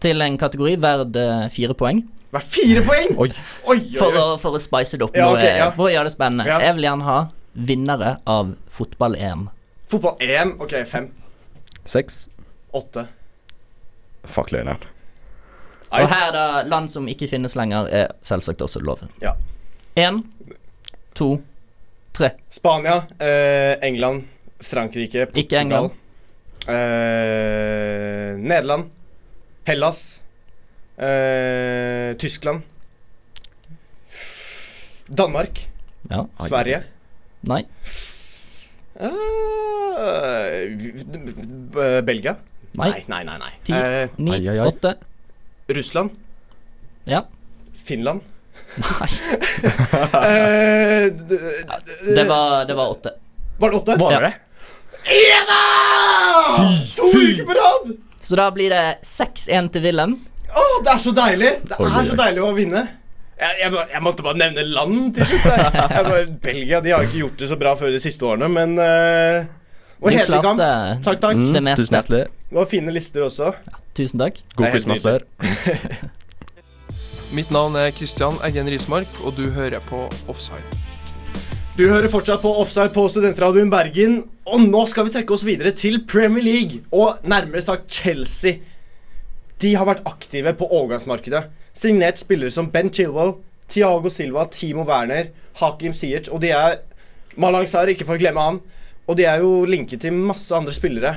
[0.00, 2.00] til en kategori verd eh, fire poeng.
[2.32, 3.12] Hver fire poeng!
[3.20, 3.28] Oi.
[3.28, 5.14] Oi, oi, For å, for å spice det opp.
[5.16, 5.70] Ja, nå, ok, eh, ja.
[5.76, 6.46] For å gjøre det spennende.
[6.48, 6.58] Ja.
[6.64, 7.18] Jeg vil gjerne ha
[7.68, 9.46] vinnere av fotball-EM.
[9.92, 10.56] Fotball-EM.
[10.60, 11.10] OK, fem.
[11.84, 12.28] Seks.
[12.74, 13.06] Åtte.
[14.26, 14.82] Fuck løgneren.
[15.92, 19.04] Og her, da, land som ikke finnes lenger, er selvsagt også lov.
[19.22, 19.36] Ja.
[19.96, 20.24] Én,
[21.14, 21.36] to,
[22.16, 22.30] tre.
[22.50, 24.24] Spania, eh, England,
[24.60, 25.90] Frankrike, Portugal Ikke England.
[26.66, 28.88] Eh, Nederland,
[29.68, 30.00] Hellas,
[30.98, 32.62] eh, Tyskland
[35.08, 35.60] Danmark,
[36.10, 36.24] Ja.
[36.40, 36.82] Sverige
[37.46, 37.66] Nei.
[38.98, 39.08] eh,
[41.70, 42.36] v- Belgia?
[42.76, 43.04] Nei.
[43.08, 43.52] Nei, nei, nei.
[43.62, 44.66] Ti, Eh, ni, ai, ai, ai.
[44.66, 44.96] åtte.
[45.68, 46.10] Russland?
[47.06, 47.26] Ja.
[47.72, 48.22] Finland?
[48.76, 49.08] Nei.
[50.26, 51.06] Eh,
[52.14, 53.10] Det var, det var åtte.
[53.58, 53.96] Var det åtte?
[54.00, 54.20] Var Ja.
[54.20, 54.32] det?
[55.06, 55.60] Ena!
[56.96, 57.92] To uker på rad!
[58.20, 60.16] Så da blir det 6-1 til Wilhelm.
[60.50, 61.52] Å, det er så deilig!
[61.68, 62.82] Det er så deilig å vinne.
[63.36, 66.40] Jeg, jeg, jeg måtte bare nevne land til slutt.
[66.42, 69.44] Belgia de har ikke gjort det så bra før de siste årene, men uh,
[70.00, 70.58] Og hele kamp.
[70.58, 71.36] Takk, Takk, takk.
[71.36, 71.92] det Tusen meste.
[72.00, 72.22] hjertelig.
[72.48, 73.52] Det var fine lister også.
[73.96, 74.40] Tusen takk.
[74.56, 75.26] God quizmaster.
[77.34, 80.62] Mitt navn er Kristian Eggen Rismark, og du hører på Offside.
[81.76, 85.72] Du hører fortsatt på Offside på Studentradioen Bergen, og nå skal vi trekke oss videre
[85.74, 88.60] til Premier League, og nærmere sagt Chelsea.
[89.58, 91.48] De har vært aktive på overgangsmarkedet.
[91.76, 93.34] Signert spillere som Ben Chilwell,
[93.68, 96.78] Thiago Silva, Timo Werner, Hakim Siert og de er
[97.40, 98.60] Malang Sarr, ikke for å glemme han.
[99.10, 101.12] Og de er jo linket til masse andre spillere.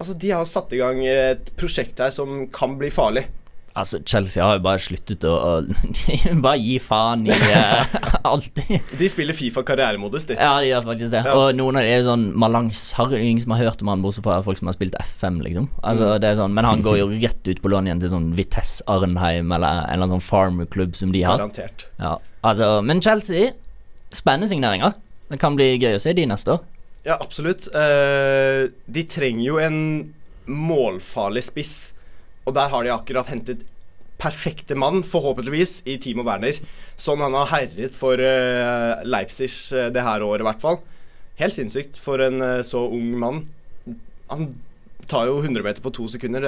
[0.00, 3.28] Altså, De har satt i gang et prosjekt her som kan bli farlig.
[3.74, 5.52] Altså, Chelsea har jo bare sluttet å, å
[6.44, 7.94] Bare gi faen i uh,
[8.30, 8.58] alt.
[8.98, 10.36] De spiller Fifa karrieremodus, de.
[10.36, 11.22] Ja, de gjør faktisk det.
[11.24, 11.36] Ja.
[11.40, 14.02] Og noen av de er jo sånn Malang Sarr Ingen som har hørt om han,
[14.04, 15.70] bortsett fra folk som har spilt FM, liksom.
[15.80, 16.20] Altså, Mm.
[16.20, 18.84] det er sånn Men han går jo rett ut på lån igjen til sånn Vitesse
[18.92, 21.40] Arnheim eller en eller annen sånn farmerklubb som de har.
[21.40, 21.86] Garantert.
[22.02, 23.54] Ja, altså Men Chelsea,
[24.12, 24.92] spennende signeringer.
[25.32, 26.66] Det kan bli gøy å se de neste år.
[27.08, 27.70] Ja, absolutt.
[27.72, 29.78] Uh, de trenger jo en
[30.46, 31.72] målfarlig spiss,
[32.46, 33.64] og der har de akkurat hentet
[34.22, 36.58] perfekte mann, forhåpentligvis, i Timo Werner.
[37.00, 40.78] Sånn han har herjet for uh, Leipzig uh, det her året, i hvert fall.
[41.40, 43.42] Helt sinnssykt for en uh, så ung mann.
[44.30, 44.52] Han
[45.10, 46.46] tar jo 100 meter på to sekunder.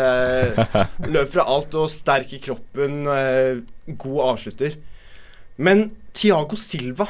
[1.11, 3.02] Løp fra alt og sterk i kroppen,
[3.98, 4.76] god avslutter.
[5.59, 7.09] Men Tiago Silva,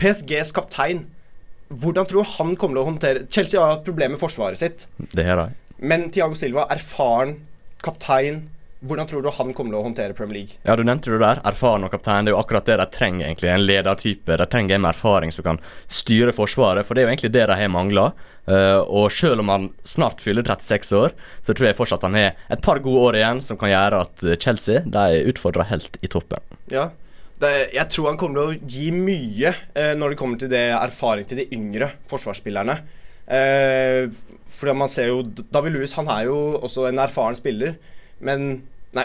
[0.00, 1.04] PSGs kaptein
[1.68, 4.86] hvordan tror du han kommer til å håndtere Chelsea har hatt problemer med forsvaret sitt.
[5.12, 5.46] Det er det.
[5.82, 7.36] Men Tiago Silva, erfaren
[7.86, 8.44] kaptein.
[8.86, 10.58] Hvordan tror du han kommer til å håndtere Premier League?
[10.66, 11.40] Ja, du nevnte det der.
[11.48, 12.26] Erfaren og kaptein.
[12.26, 13.48] Det er jo akkurat det de trenger, egentlig.
[13.50, 14.36] En ledertype.
[14.36, 17.46] De trenger en med erfaring som kan styre Forsvaret, for det er jo egentlig det
[17.48, 18.10] de har mangla.
[18.86, 22.62] og selv om han snart fyller 36 år, så tror jeg fortsatt han har et
[22.62, 26.38] par gode år igjen som kan gjøre at eh, Chelsea de utfordrer helt i toppen.
[26.70, 26.90] Ja,
[27.40, 30.68] det, Jeg tror han kommer til å gi mye eh, når det kommer til det
[30.76, 32.78] erfaring til de yngre forsvarsspillerne.
[33.26, 34.06] Eh,
[34.48, 37.76] fordi man ser jo David Lewis han er jo også en erfaren spiller,
[38.20, 38.62] men
[38.96, 39.02] Nei,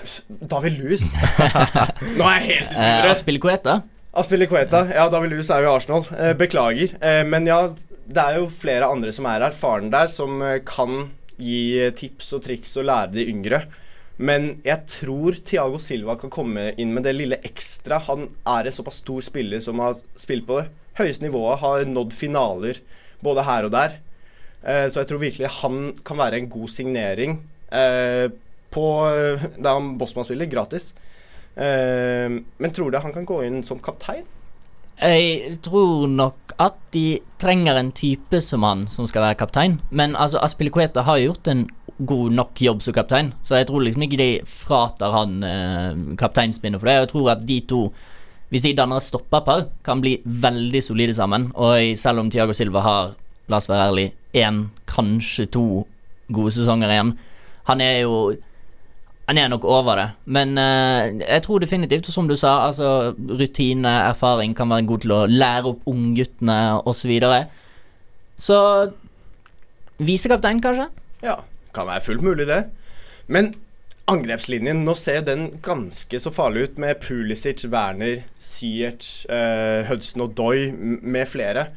[0.47, 1.01] David Lewis?
[2.17, 3.10] Nå er jeg helt ute å Eh, gjøre.
[3.12, 3.73] Aspilicueta.
[4.21, 4.82] Aspilicueta.
[4.93, 6.06] Ja, David Lewis er jo i Arsenal.
[6.15, 6.93] Eh, beklager.
[7.04, 7.58] Eh, men ja,
[8.08, 11.10] det er jo flere andre som er erfarne der, som kan
[11.41, 13.63] gi tips og triks og lære de yngre.
[14.21, 17.97] Men jeg tror Thiago Silva kan komme inn med det lille ekstra.
[18.08, 20.69] Han er en såpass stor spiller som har spilt på det
[21.01, 22.80] høyeste nivået, har nådd finaler
[23.25, 23.97] både her og der.
[24.62, 27.39] Eh, så jeg tror virkelig han kan være en god signering
[27.74, 28.28] eh,
[28.71, 30.93] på det Der han Bossmann spiller, gratis.
[31.56, 34.24] Eh, men tror du han kan gå inn som kaptein?
[35.02, 39.80] Jeg tror nok at de trenger en type som han som skal være kaptein.
[39.89, 41.65] Men altså, Aspilicueta har gjort en
[42.06, 46.82] god nok jobb som kaptein, så jeg tror liksom ikke de fratar han eh, kapteinspinnet
[46.82, 46.97] for det.
[47.00, 47.82] Jeg tror at de to,
[48.54, 51.50] hvis de danner et stopperpar, kan bli veldig solide sammen.
[51.56, 53.13] Og selv om Tiago Silva har,
[53.50, 55.65] la oss være ærlig, én, kanskje to
[56.32, 57.15] gode sesonger igjen,
[57.67, 58.15] han er jo
[59.32, 63.91] han er nok over det, men uh, jeg tror definitivt, som du sa, altså rutine,
[64.10, 66.58] erfaring kan være god til å lære opp ungguttene
[66.89, 67.13] osv.
[67.22, 67.38] Så,
[68.50, 68.60] så
[70.04, 70.89] visekaptein, kanskje?
[71.24, 71.38] Ja,
[71.72, 72.65] kan være fullt mulig, det.
[73.32, 73.54] Men
[74.12, 80.36] angrepslinjen, nå ser den ganske så farlig ut med Pulisic, Werner, Siert, uh, Hudson og
[80.36, 81.70] Doy med flere.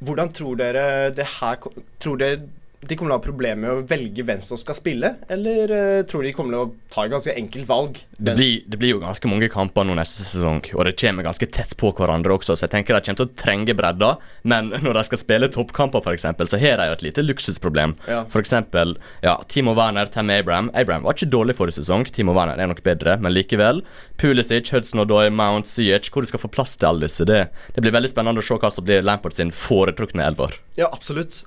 [0.00, 1.68] Hvordan tror dere det her
[2.00, 2.40] Tror dere
[2.80, 6.02] de kommer til å ha problemer med å velge hvem som skal spille, eller uh,
[6.08, 7.98] tror de kommer til å ta et ganske enkelt valg?
[8.16, 11.48] Det blir, det blir jo ganske mange kamper nå neste sesong, og det kommer ganske
[11.52, 14.14] tett på hverandre også, så jeg tenker de kommer til å trenge bredda.
[14.48, 17.94] Men når de skal spille toppkamper, f.eks., så har de jo et lite luksusproblem.
[18.08, 18.22] Ja.
[18.40, 20.72] Eksempel, ja, Timo Werner, Tam Abraham.
[20.72, 22.08] Abraham var ikke dårlig forrige sesong.
[22.08, 23.84] Timo Werner er nok bedre, men likevel.
[24.20, 26.08] Pulisic, Hudson Odoi, Mount, Ziyech.
[26.08, 27.28] Hvor du skal få plass til alle disse.
[27.28, 27.42] Det,
[27.76, 30.56] det blir veldig spennende å se hva som blir Lampard sin foretrukne elver.
[30.80, 31.42] Ja, absolutt.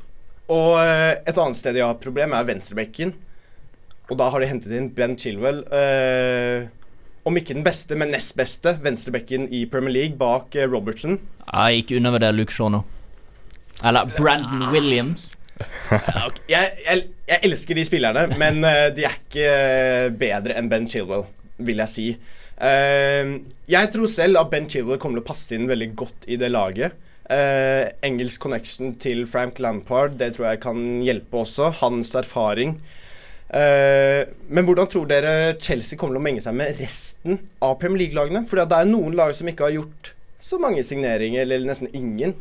[0.51, 3.13] Og eh, et annet sted de har problem, er venstrebekken.
[4.11, 5.63] Og da har de hentet inn Ben Chilwell.
[5.71, 6.65] Eh,
[7.23, 11.15] om ikke den beste, men nest beste venstrebekken i Premier League bak eh, Robertson.
[11.47, 12.83] Jeg gikk undervurder Luke Shaw nå.
[13.83, 15.33] Eller Brandon Williams.
[16.49, 20.87] Jeg, jeg, jeg elsker de spillerne, men eh, de er ikke eh, bedre enn Ben
[20.91, 21.25] Chilwell,
[21.63, 22.07] vil jeg si.
[22.63, 23.33] Eh,
[23.71, 26.51] jeg tror selv at Ben Chilwell kommer til å passe inn veldig godt i det
[26.51, 26.97] laget.
[27.33, 31.71] Eh, engelsk connection til Frank Lampard, det tror jeg kan hjelpe også.
[31.79, 32.75] Hans erfaring.
[33.53, 38.05] Eh, men hvordan tror dere Chelsea kommer til å menge seg med resten av Premier
[38.05, 38.43] League-lagene?
[38.49, 42.35] For det er noen lag som ikke har gjort så mange signeringer, eller nesten ingen,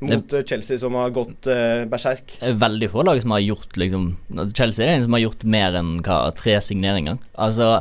[0.00, 2.36] mot det, Chelsea, som har gått eh, berserk.
[2.44, 4.10] Er veldig få lag som har gjort liksom
[4.52, 7.20] Chelsea er en som har gjort mer enn hva, tre signeringer.
[7.40, 7.78] Altså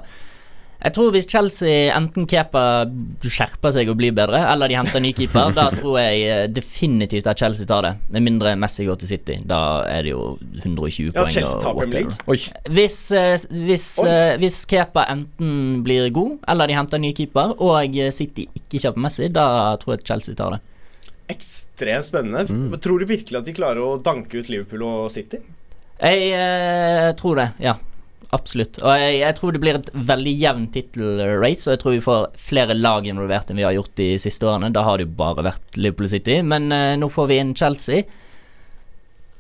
[0.86, 2.86] jeg tror hvis Chelsea enten Kepa
[3.24, 7.26] skjerper seg og blir bedre, eller de henter ny keeper, da tror jeg eh, definitivt
[7.32, 7.94] at Chelsea tar det.
[8.14, 9.40] Med mindre Messi går til City.
[9.50, 11.34] Da er det jo 120 Ja, poeng.
[11.34, 12.06] Chelsea tar Premier.
[12.06, 12.54] League.
[12.78, 13.34] Hvis, eh,
[13.66, 18.84] hvis, eh, hvis Kepa enten blir god, eller de henter ny keeper, og City ikke
[18.86, 19.48] kjøper Messi, da
[19.82, 20.62] tror jeg Chelsea tar det.
[21.34, 22.78] Ekstremt spennende.
[22.78, 25.42] Tror du virkelig at de klarer å danke ut Liverpool og City?
[25.96, 27.78] Jeg eh, tror det, ja.
[28.36, 28.82] Absolutt.
[28.84, 32.28] Og jeg, jeg tror det blir et veldig jevnt tittelrace, og jeg tror vi får
[32.42, 34.74] flere lag involvert enn vi har gjort de siste årene.
[34.76, 38.06] Da har det jo bare vært Liverpool City, men uh, nå får vi inn Chelsea.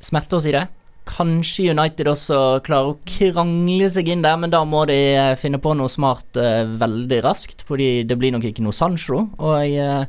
[0.05, 0.65] Smetter oss i det.
[1.05, 5.59] Kanskje United også klarer å krangle seg inn der, men da må de eh, finne
[5.61, 7.65] på noe smart uh, veldig raskt.
[7.67, 9.25] Fordi det blir nok ikke noe Sancho.
[9.37, 10.07] Og jeg,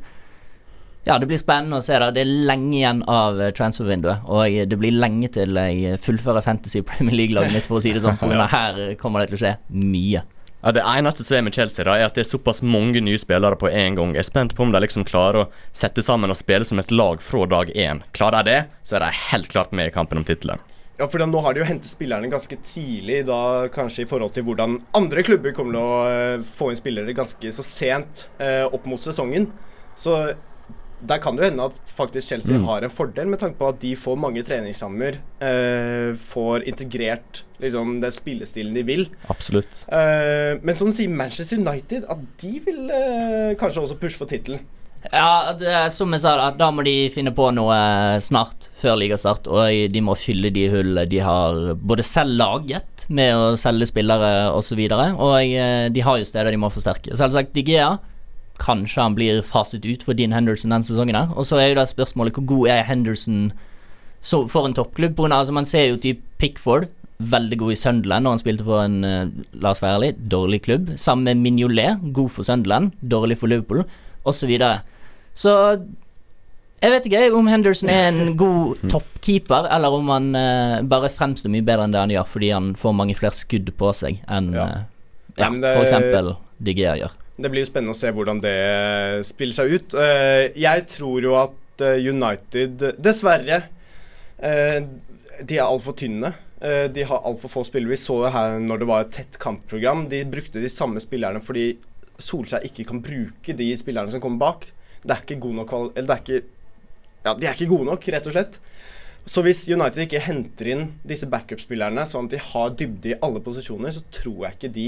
[1.07, 1.99] ja, det blir spennende å se.
[2.03, 4.25] da Det er lenge igjen av eh, transfervinduet.
[4.27, 8.03] Og det blir lenge til jeg fullfører Fantasy Premier League-laget mitt, for å si det
[8.03, 8.19] sånn.
[8.23, 10.25] For her kommer det til å skje mye.
[10.67, 13.21] Ja, Det eneste som er med Chelsea, da er at det er såpass mange nye
[13.23, 14.15] spillere på en gang.
[14.17, 16.91] Jeg er spent på om de liksom klarer å sette sammen og spille som et
[16.91, 18.01] lag fra dag én.
[18.17, 20.59] Klarer de det, så er de helt klart med i kampen om tittelen.
[20.99, 24.47] Ja, for nå har de jo hentet spillerne ganske tidlig, da kanskje i forhold til
[24.49, 28.89] hvordan andre klubber kommer til å eh, få inn spillere ganske så sent eh, opp
[28.89, 29.51] mot sesongen.
[29.95, 30.17] Så
[31.05, 33.81] der kan det jo hende at faktisk Chelsea har en fordel, med tanke på at
[33.83, 35.19] de får mange treningssammer.
[35.45, 39.05] Eh, får integrert liksom den spillestilen de vil.
[39.33, 39.85] Absolutt.
[39.93, 44.31] Eh, men som du sier, Manchester United, at de vil eh, kanskje også pushe for
[44.31, 44.65] tittelen.
[45.13, 48.99] Ja, er som jeg sa, da, da må de finne på noe eh, snart, før
[49.01, 49.47] ligastart.
[49.47, 54.51] Og de må fylle de hullene de har både selv laget, med å selge spillere
[54.51, 54.57] osv.
[54.57, 57.15] Og, så videre, og eh, de har jo steder de må forsterke.
[57.19, 57.95] Selvsagt Digea.
[58.63, 61.33] Kanskje han blir faset ut for Dean Henderson den sesongen her.
[61.37, 63.51] Og så er jo da spørsmålet hvor god er Henderson
[64.27, 65.17] for en toppklubb?
[65.17, 66.89] På altså, man ser jo typ Pickford.
[67.19, 69.29] Veldig god i Sunderland når han spilte for en eh,
[69.63, 70.91] la oss være ærlig, dårlig klubb.
[71.01, 73.87] Sammen med Mignolet, god for Sunderland, dårlig for Liverpool,
[74.25, 74.43] osv.
[74.43, 74.81] Så, videre.
[75.33, 75.55] så
[76.83, 81.53] jeg vet ikke om Henderson er en god toppkeeper, eller om han uh, bare fremstår
[81.53, 84.53] mye bedre enn det han gjør fordi han får mange flere skudd på seg enn
[84.53, 84.69] uh, ja.
[85.37, 87.17] Nei, ja, for eksempel Digea gjør.
[87.37, 88.57] Det blir jo spennende å se hvordan det
[89.29, 89.97] spiller seg ut.
[90.01, 93.67] Eh, jeg tror jo at eh, United Dessverre.
[94.39, 94.79] eh,
[95.45, 96.33] de er altfor tynne.
[96.57, 97.93] De har altfor få spillere.
[97.93, 100.07] Vi så jo her når det var et tett kampprogram.
[100.09, 101.75] De brukte de samme spillerne fordi
[102.17, 104.65] Solskjær ikke kan bruke de spillerne som kommer bak.
[105.05, 105.75] Det er ikke god nok.
[105.93, 106.41] Eller det er ikke
[107.27, 108.57] Ja, de er ikke gode nok, rett og slett.
[109.27, 113.43] Så hvis United ikke henter inn disse backup-spillerne, sånn at de har dybde i alle
[113.43, 114.85] posisjoner, så tror jeg ikke de,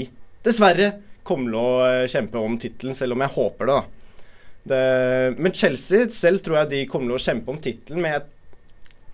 [0.47, 0.93] dessverre,
[1.27, 3.95] kommer til å eh, kjempe om tittelen, selv om jeg håper det, da.
[4.69, 4.83] Det,
[5.39, 8.27] men Chelsea selv tror jeg de kommer til å kjempe om tittelen, men jeg,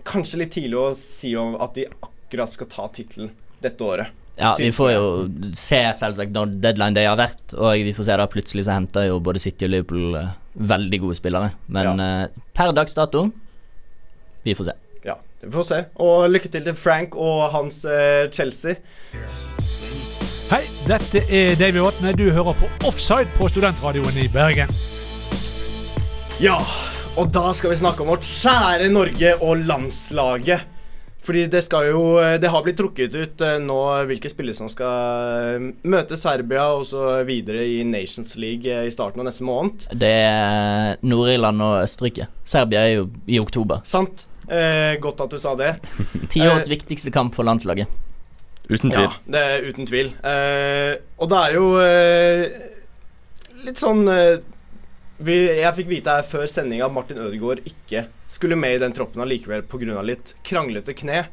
[0.06, 3.32] kanskje litt tidlig å si om at de akkurat skal ta tittelen
[3.64, 4.22] dette året.
[4.36, 5.06] Ja, vi får jo
[5.56, 9.08] se selvsagt når deadline day har vært, og vi får se da plutselig så henter
[9.08, 10.34] jo både City og Liverpool eh,
[10.76, 11.54] veldig gode spillere.
[11.72, 12.10] Men ja.
[12.58, 13.30] per dags dato
[14.46, 14.76] vi får se.
[15.08, 15.84] Ja, vi får se.
[16.04, 18.76] Og lykke til til Frank og hans eh, Chelsea.
[20.46, 22.12] Hei, dette er David Vatne.
[22.14, 24.70] Du hører på Offside på Studentradioen i Bergen.
[26.38, 26.60] Ja,
[27.18, 30.68] og da skal vi snakke om vårt kjære Norge og landslaget.
[31.26, 32.04] Fordi det skal jo
[32.38, 36.86] Det har blitt trukket ut eh, nå hvilke spillere som skal eh, møte Serbia og
[36.86, 39.88] så videre i Nations League eh, i starten av neste måned.
[39.98, 42.30] Det er Nord-Irland og Østerrike.
[42.46, 43.82] Serbia er jo i oktober.
[43.82, 44.28] Sant?
[44.46, 45.74] Eh, godt at du sa det.
[46.30, 47.90] Tiårets Eh, viktigste kamp for landslaget.
[48.70, 49.06] Uten tvil.
[49.06, 50.12] Ja, det er uten tvil.
[50.26, 52.46] Eh, og det er jo eh,
[53.66, 54.40] litt sånn eh,
[55.26, 58.96] vi, Jeg fikk vite her før sending at Martin Ødegaard ikke skulle med i den
[58.96, 60.02] troppen allikevel pga.
[60.04, 61.28] litt kranglete kne.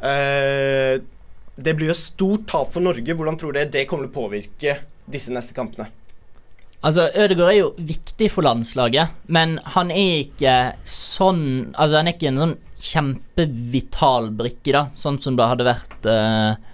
[0.00, 1.00] Eh,
[1.60, 3.16] det blir jo stort tap for Norge.
[3.16, 4.76] Hvordan tror dere det kommer til å påvirke
[5.10, 5.88] disse neste kampene?
[6.80, 10.54] Altså, Ødegaard er jo viktig for landslaget, men han er ikke
[10.88, 16.08] sånn Altså, han er ikke en sånn kjempevital brikke, da, sånn som det hadde vært
[16.08, 16.68] eh,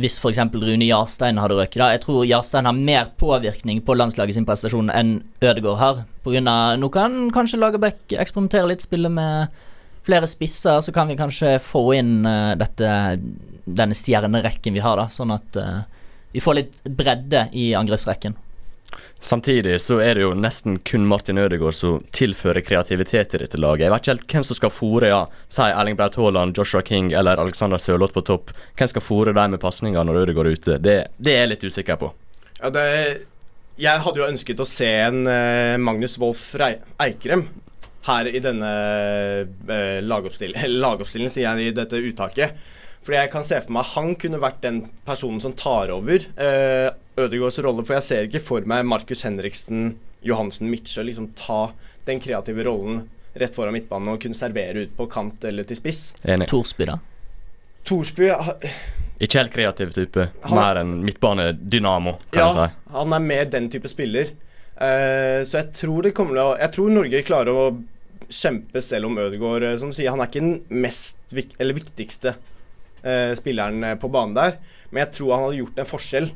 [0.00, 0.40] hvis f.eks.
[0.52, 1.78] Rune Jarstein hadde røket.
[1.80, 6.02] da Jeg tror Jarstein har mer påvirkning på landslaget sin prestasjon enn Ødegaard har.
[6.24, 9.62] På grunn av, nå kan kanskje Lagerbäck eksperimentere litt, spille med
[10.06, 12.90] flere spisser, så kan vi kanskje få inn eh, dette
[13.70, 15.82] denne stjernerekken vi har, da, sånn at eh,
[16.32, 18.36] vi får litt bredde i angrepsrekken.
[19.20, 23.84] Samtidig så er det jo nesten kun Martin Ødegaard som tilfører kreativitet til dette laget.
[23.84, 25.20] Jeg vet ikke helt hvem som skal fòre, ja.
[25.52, 28.54] Si Erling Braut Haaland, Joshua King eller Alexander Sørloth på topp.
[28.78, 30.78] Hvem skal fòre dem med pasninger når Ødegaard er ute?
[30.80, 32.12] Det, det er jeg litt usikker på.
[32.60, 32.86] Ja, det,
[33.80, 37.46] jeg hadde jo ønsket å se en eh, Magnus Wolff Eikrem
[38.06, 38.68] her i denne
[40.08, 42.56] lagoppstillingen, lagoppstillingen, sier jeg i dette uttaket.
[43.02, 46.90] Fordi jeg kan se for meg han kunne vært den personen som tar over uh,
[47.16, 47.84] Ødegaards rolle.
[47.88, 49.94] For jeg ser ikke for meg Markus Henriksen,
[50.26, 51.70] Johansen, Midtsjø liksom ta
[52.08, 53.06] den kreative rollen
[53.40, 56.10] rett foran midtbanen og kunne servere ut på kant eller til spiss.
[56.28, 56.48] Enig.
[56.50, 56.98] Torsby, da.
[57.88, 58.56] Torsby ha-
[59.20, 60.28] Ikke helt kreativ type.
[60.42, 62.92] Han- Mer enn midtbanedynamo, kan Ja, jeg si.
[62.92, 64.30] han er mer den type spiller.
[64.80, 67.84] Eh, så jeg tror det kommer til å Jeg tror Norge klarer å
[68.30, 71.74] kjempe selv om Ødegaard eh, Som du sier, han er ikke den mest vik eller
[71.76, 72.34] viktigste
[73.02, 74.58] eh, spilleren eh, på banen der,
[74.90, 76.28] men jeg tror han hadde gjort en forskjell.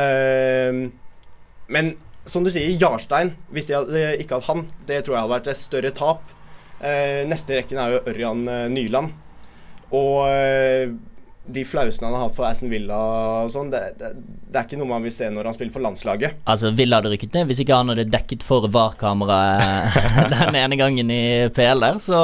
[0.00, 0.82] Eh,
[1.74, 5.34] men som du sier, Jarstein, hvis de hadde ikke hatt han, det tror jeg hadde
[5.34, 6.30] vært et større tap.
[6.80, 9.12] Eh, neste rekken er jo Ørjan eh, Nyland.
[9.94, 10.94] Og eh,
[11.44, 12.96] de flausene han har hatt for Aston Villa
[13.44, 14.14] og sånn, det, det,
[14.48, 16.38] det er ikke noe man vil se når han spiller for landslaget.
[16.48, 21.12] Altså, Villa hadde rykket ned hvis ikke han hadde dekket for VAR-kameraet den ene gangen
[21.12, 22.20] i PL der, så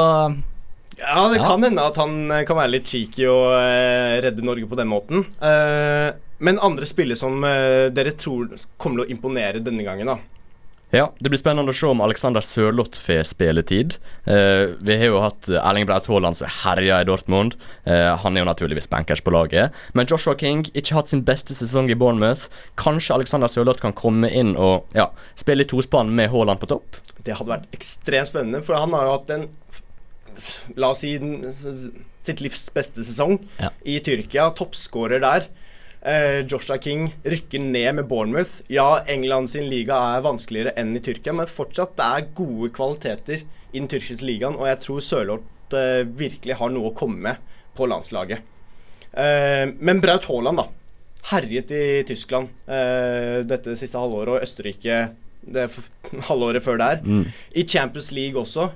[1.01, 4.69] Ja, det kan hende at han eh, kan være litt cheeky og eh, redde Norge
[4.69, 5.25] på den måten.
[5.41, 6.11] Eh,
[6.41, 10.41] men andre spillere som dere tror kommer til å imponere denne gangen, da.
[10.91, 13.95] Ja, det blir spennende å se om Alexander Sørloth får spilletid.
[14.27, 17.55] Eh, vi har jo hatt Erling Braut Haaland som herja i Dortmund.
[17.85, 19.77] Eh, han er jo naturligvis bankers på laget.
[19.95, 22.49] Men Joshua King ikke hatt sin beste sesong i Bournemouth.
[22.81, 26.99] Kanskje Alexander Sørloth kan komme inn og ja, spille i tospann med Haaland på topp?
[27.23, 29.47] Det hadde vært ekstremt spennende, for han har jo hatt en
[30.77, 31.15] La oss si
[32.21, 33.71] sitt livs beste sesong Ja.
[33.85, 34.51] i Tyrkia.
[34.57, 35.47] Toppskårer der.
[36.03, 38.63] Eh, Joshua King rykker ned med Bournemouth.
[38.73, 43.43] Ja, England sin liga er vanskeligere enn i Tyrkia, men fortsatt det er gode kvaliteter
[43.73, 47.37] i den tyrkiske ligaen, og jeg tror Sørloth eh, virkelig har noe å komme med
[47.77, 48.41] på landslaget.
[49.13, 50.67] Eh, men Braut Haaland, da.
[51.31, 55.03] Herjet i Tyskland eh, dette siste halvåret, og Østerrike
[55.51, 55.67] det
[56.29, 57.05] halvåret før der.
[57.57, 58.71] I Champions League også.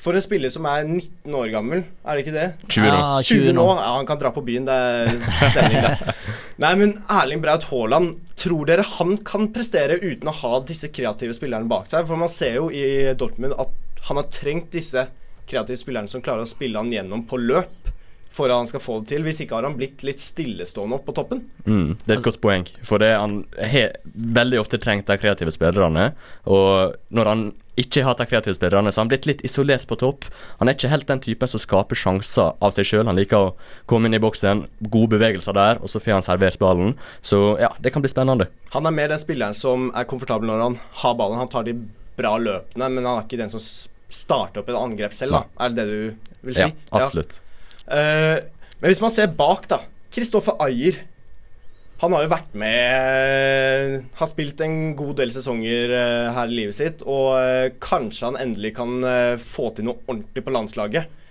[0.00, 2.46] For en spiller som er 19 år gammel, er det ikke det?
[2.68, 2.98] 20 nå.
[3.00, 3.64] Ja, 20 nå.
[3.72, 4.68] Ja, han kan dra på byen.
[4.68, 5.14] Det er
[5.54, 6.14] stemning, det.
[6.62, 11.36] Nei, men Erling Braut Haaland, tror dere han kan prestere uten å ha disse kreative
[11.36, 12.06] spillerne bak seg?
[12.08, 15.08] For man ser jo i Dortmund at han har trengt disse
[15.48, 17.92] kreative spillerne som klarer å spille han gjennom på løp
[18.36, 19.24] for at han skal få det til.
[19.26, 21.44] Hvis ikke har han blitt litt stillestående opp på toppen.
[21.64, 22.66] Mm, det er et godt poeng.
[22.84, 23.96] For det han har
[24.36, 26.10] veldig ofte trengt de kreative spillerne.
[26.52, 29.84] Og når han ikke har hatt de kreative spillerne, så har er blitt litt isolert
[29.88, 30.26] på topp.
[30.60, 33.04] Han er ikke helt den typen som skaper sjanser av seg sjøl.
[33.08, 33.50] Han liker å
[33.90, 36.94] komme inn i boksen, gode bevegelser der, og så får han servert ballen.
[37.20, 38.48] Så ja, det kan bli spennende.
[38.72, 41.40] Han er mer den spilleren som er komfortabel når han har ballen.
[41.42, 41.76] Han tar de
[42.16, 45.44] bra løpene, men han er ikke den som starter opp et angrep selv, da.
[45.60, 46.64] Er det det du vil si?
[46.64, 47.40] Ja, absolutt.
[47.86, 48.38] Eh,
[48.80, 49.82] men hvis man ser bak, da.
[50.14, 51.02] Kristoffer Ayer.
[52.02, 56.76] Han har jo vært med Har spilt en god del sesonger eh, her i livet
[56.76, 57.04] sitt.
[57.08, 61.22] Og eh, kanskje han endelig kan eh, få til noe ordentlig på landslaget.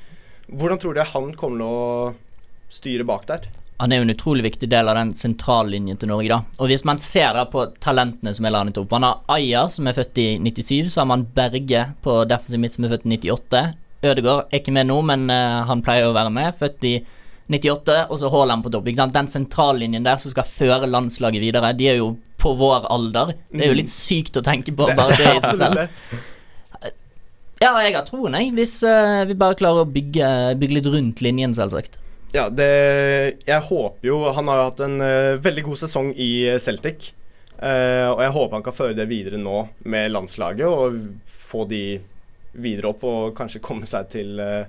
[0.50, 3.46] Hvordan tror dere han kommer til å styre bak der?
[3.82, 6.32] Han er jo en utrolig viktig del av den sentrallinjen til Norge.
[6.32, 9.66] da Og Hvis man ser da på talentene som er landet opp Man har Aya,
[9.70, 10.94] som er født i 97.
[10.96, 13.64] Så har man Berge på defensiv midt, som er født i 98.
[14.06, 16.58] Ødegaard er ikke med nå, men han pleier å være med.
[16.58, 18.88] Født i 98, og så Haaland på topp.
[18.96, 23.36] Den sentrallinjen der som skal føre landslaget videre, de er jo på vår alder.
[23.52, 25.84] Det er jo litt sykt å tenke på bare det i seg selv.
[27.62, 28.52] Ja, jeg har troen, jeg.
[28.58, 30.28] Hvis uh, vi bare klarer å bygge,
[30.60, 32.00] bygge litt rundt linjen, selvsagt.
[32.36, 32.68] Ja, det
[33.48, 37.14] Jeg håper jo Han har jo hatt en uh, veldig god sesong i eh, Celtic.
[37.56, 41.86] Uh, og jeg håper han kan føre det videre nå med landslaget og få de
[42.60, 44.68] videre opp og kanskje komme seg til eh,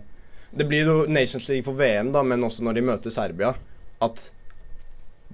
[0.56, 3.52] Det blir jo Nations League for VM, da, men også når de møter Serbia,
[4.00, 4.30] at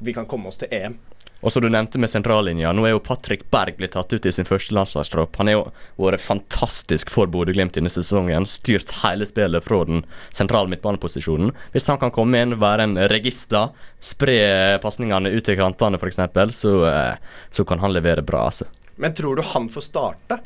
[0.02, 0.96] vi kan komme oss til EM.
[1.42, 4.32] Og som du nevnte med sentrallinja, nå er jo Patrick Berg blitt tatt ut i
[4.35, 5.35] sin første landslagstropp.
[5.40, 5.64] Han er jo
[5.98, 8.46] vært fantastisk for Bodø-Glimt denne sesongen.
[8.46, 11.50] Styrt hele spillet fra den sentrale midtbaneposisjonen.
[11.74, 14.38] Hvis han kan komme inn, være en register, spre
[14.82, 16.22] pasningene ut til kantene f.eks.,
[16.62, 18.70] så, eh, så kan han levere bra, altså.
[19.02, 20.38] Men tror du han får starte?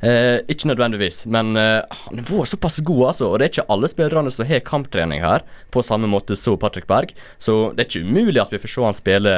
[0.00, 3.28] Eh, ikke nødvendigvis, men eh, han var såpass god, altså.
[3.28, 5.44] Og det er ikke alle spillerne som har kamptrening her
[5.74, 7.12] på samme måte som Patrick Berg.
[7.38, 9.34] Så det er ikke umulig at vi får se han spille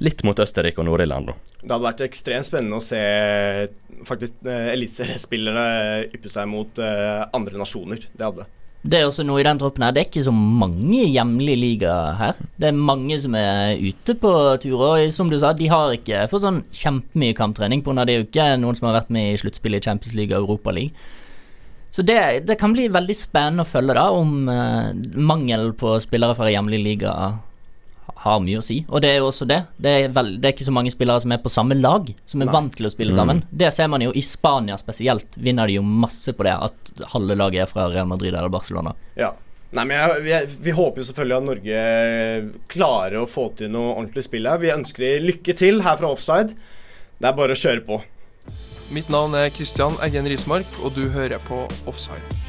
[0.00, 1.34] litt mot Østerrike og Nord-Irland.
[1.60, 3.00] Det hadde vært ekstremt spennende å se
[4.08, 5.66] faktisk eh, eliteseriespillerne
[6.10, 8.08] yppe seg mot eh, andre nasjoner.
[8.10, 8.59] Det hadde det.
[8.80, 9.92] Det er også noe i den troppen her.
[9.92, 12.38] Det er ikke så mange hjemlige liga her.
[12.56, 14.30] Det er mange som er ute på
[14.62, 18.06] tur, og som du sa, de har ikke fått sånn kjempemye kamptrening pga.
[18.08, 20.48] det er jo ikke noen som har vært med i sluttspillet i Champions League og
[20.48, 20.96] Europa League.
[21.90, 26.38] Så det, det kan bli veldig spennende å følge da om eh, mangel på spillere
[26.38, 27.12] fra hjemlig liga
[28.20, 28.82] har mye å si.
[28.88, 29.62] Og det er jo også det.
[29.80, 32.42] Det er, vel, det er ikke så mange spillere som er på samme lag, som
[32.42, 32.56] er Nei.
[32.56, 33.42] vant til å spille sammen.
[33.50, 35.38] Det ser man jo i Spania spesielt.
[35.40, 38.92] Vinner de jo masse på det, at halve laget er fra Real Madrid eller Barcelona.
[39.20, 39.32] Ja.
[39.70, 40.34] Nei, men jeg, vi,
[40.66, 41.82] vi håper jo selvfølgelig at Norge
[42.72, 44.58] klarer å få til noe ordentlig spill her.
[44.60, 46.56] Vi ønsker de lykke til her fra offside.
[47.20, 48.00] Det er bare å kjøre på.
[48.90, 52.40] Mitt navn er Christian Eggen Rismark, og du hører på Offside.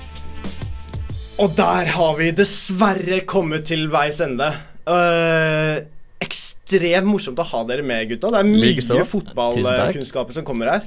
[1.41, 4.49] Og der har vi dessverre kommet til veis ende.
[4.91, 5.81] Øh,
[6.21, 8.31] ekstremt morsomt å ha dere med, gutta.
[8.33, 10.85] Det er mye fotballkunnskap fotballkunnskaper som kommer her.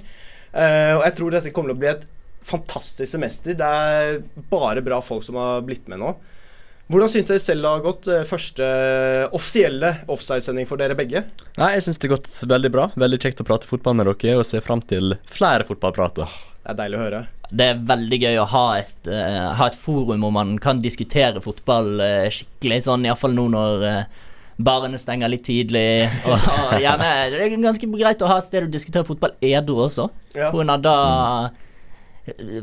[0.55, 2.07] Uh, og jeg tror dette kommer til å bli et
[2.45, 3.57] fantastisk semester.
[3.59, 4.21] Det er
[4.53, 6.15] bare bra folk som har blitt med nå.
[6.93, 8.09] Hvordan syns dere selv det har gått?
[8.13, 8.67] øh, Første
[9.33, 11.23] offisielle offside-sending for dere begge?
[11.57, 12.91] Nei, jeg syns det har gått veldig bra.
[13.01, 16.29] Veldig kjekt å prate fotball med dere og se fram til flere fotballprater.
[16.61, 17.23] Det er deilig å høre.
[17.51, 21.43] Det er veldig gøy å ha et, uh, ha et forum hvor man kan diskutere
[21.45, 24.23] fotball uh, skikkelig, sånn iallfall nå når uh,
[24.57, 26.07] barene stenger litt tidlig.
[26.31, 29.83] Og, og gjerne, det er ganske greit å ha et sted å diskutere fotball edru
[29.89, 30.49] også, Ja.
[30.51, 30.97] på grunn av da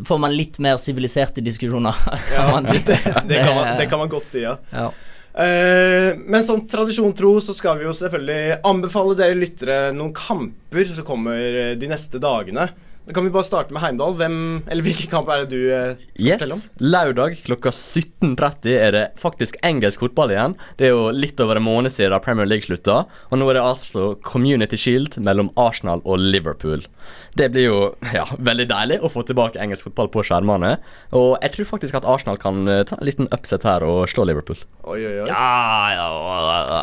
[0.07, 1.93] får man litt mer siviliserte diskusjoner,
[2.33, 2.79] kan man si.
[2.81, 2.97] det,
[3.29, 4.55] det, kan man, det kan man godt si, ja.
[4.73, 4.89] Ja.
[5.31, 10.89] Uh, men som tradisjon tro så skal vi jo selvfølgelig anbefale dere lyttere noen kamper
[10.89, 12.65] som kommer de neste dagene.
[13.05, 14.13] Da kan vi bare starte med Heimdal.
[14.19, 14.35] Hvem,
[14.69, 16.59] eller Hvilken kamp er det du eh, skal fortelle om?
[16.61, 20.53] Yes, Lørdag klokka 17.30 er det faktisk engelsk fotball igjen.
[20.77, 23.65] Det er jo litt over en måned siden Premier League slutta, og nå er det
[23.65, 26.85] altså Community Shield mellom Arsenal og Liverpool.
[27.33, 27.79] Det blir jo
[28.13, 30.75] ja, veldig deilig å få tilbake engelsk fotball på skjermene.
[31.17, 34.27] Og jeg tror faktisk at Arsenal kan eh, ta en liten upset her og slå
[34.29, 34.59] Liverpool.
[34.83, 35.27] Oi, oi, oi.
[35.29, 36.07] Ja, ja,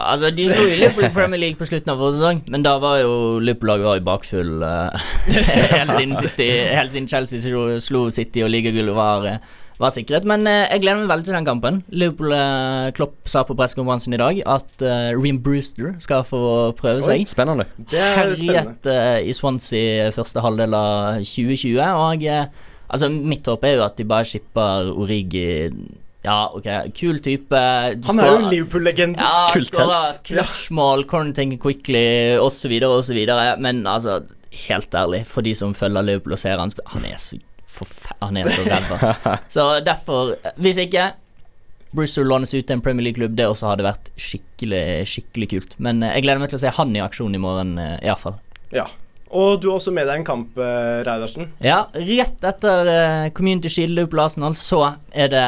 [0.08, 2.74] altså De slo jo Liverpool i Premier League på slutten av vår sesong, men da
[2.82, 5.08] var jo Liverpool-laget var i bakfull eh,
[5.76, 10.24] helt, siden City, helt siden Chelsea slo, slo City og ligagullet var, eh, var sikret.
[10.28, 11.82] Men eh, jeg gleder meg veldig til den kampen.
[11.94, 16.40] Liverpool eh, Klopp sa på pressekonferansen i dag at uh, Ream Brewster skal få
[16.78, 17.22] prøve seg.
[17.22, 17.68] Er spennende.
[17.92, 23.86] Herjet uh, i Swansea første halvdel av 2020, og uh, altså mitt håp er jo
[23.86, 25.48] at de bare skipper Origi
[26.24, 26.66] Ja, ok,
[26.98, 27.61] kul type.
[28.02, 29.22] Du Han er jo Liverpool-legende.
[29.22, 30.24] ja, Kult helt.
[30.26, 33.20] clutch-mål, corner quickly osv., osv.
[33.62, 34.18] Men altså,
[34.66, 37.38] helt ærlig, for de som følger Liverpool og ser han Han er så
[38.20, 39.14] Han er så ræva.
[39.54, 41.12] så derfor, hvis ikke
[41.90, 45.76] Brewster lånes ut til en Premier League-klubb, det også hadde vært skikkelig skikkelig kult.
[45.80, 48.36] Men eh, jeg gleder meg til å se han i aksjon i morgen, uh, iallfall.
[48.74, 48.84] Ja.
[49.28, 51.50] Og du har også med deg en kamp, uh, Reidarsen.
[51.64, 54.82] Ja, rett etter eh, Community Shield Liverpool Arsenal, så
[55.12, 55.46] er det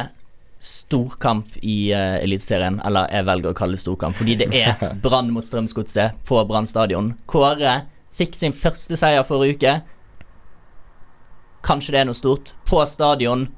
[0.60, 2.80] storkamp i uh, Eliteserien.
[2.88, 6.68] Eller jeg velger å kalle det storkamp, fordi det er Brann mot Strømsgodset på Brann
[6.68, 7.14] stadion.
[7.28, 7.82] Kåre
[8.20, 9.76] fikk sin første seier forrige uke.
[11.66, 12.54] Kanskje det er noe stort.
[12.68, 13.48] På stadion.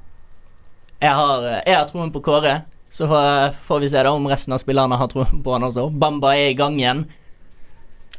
[1.03, 2.61] Jeg har, eh, jeg har troen på Kåre.
[2.93, 5.87] Så får, vi se da om resten av spillerne har troen på han også.
[5.89, 7.07] Bamba er i gang igjen.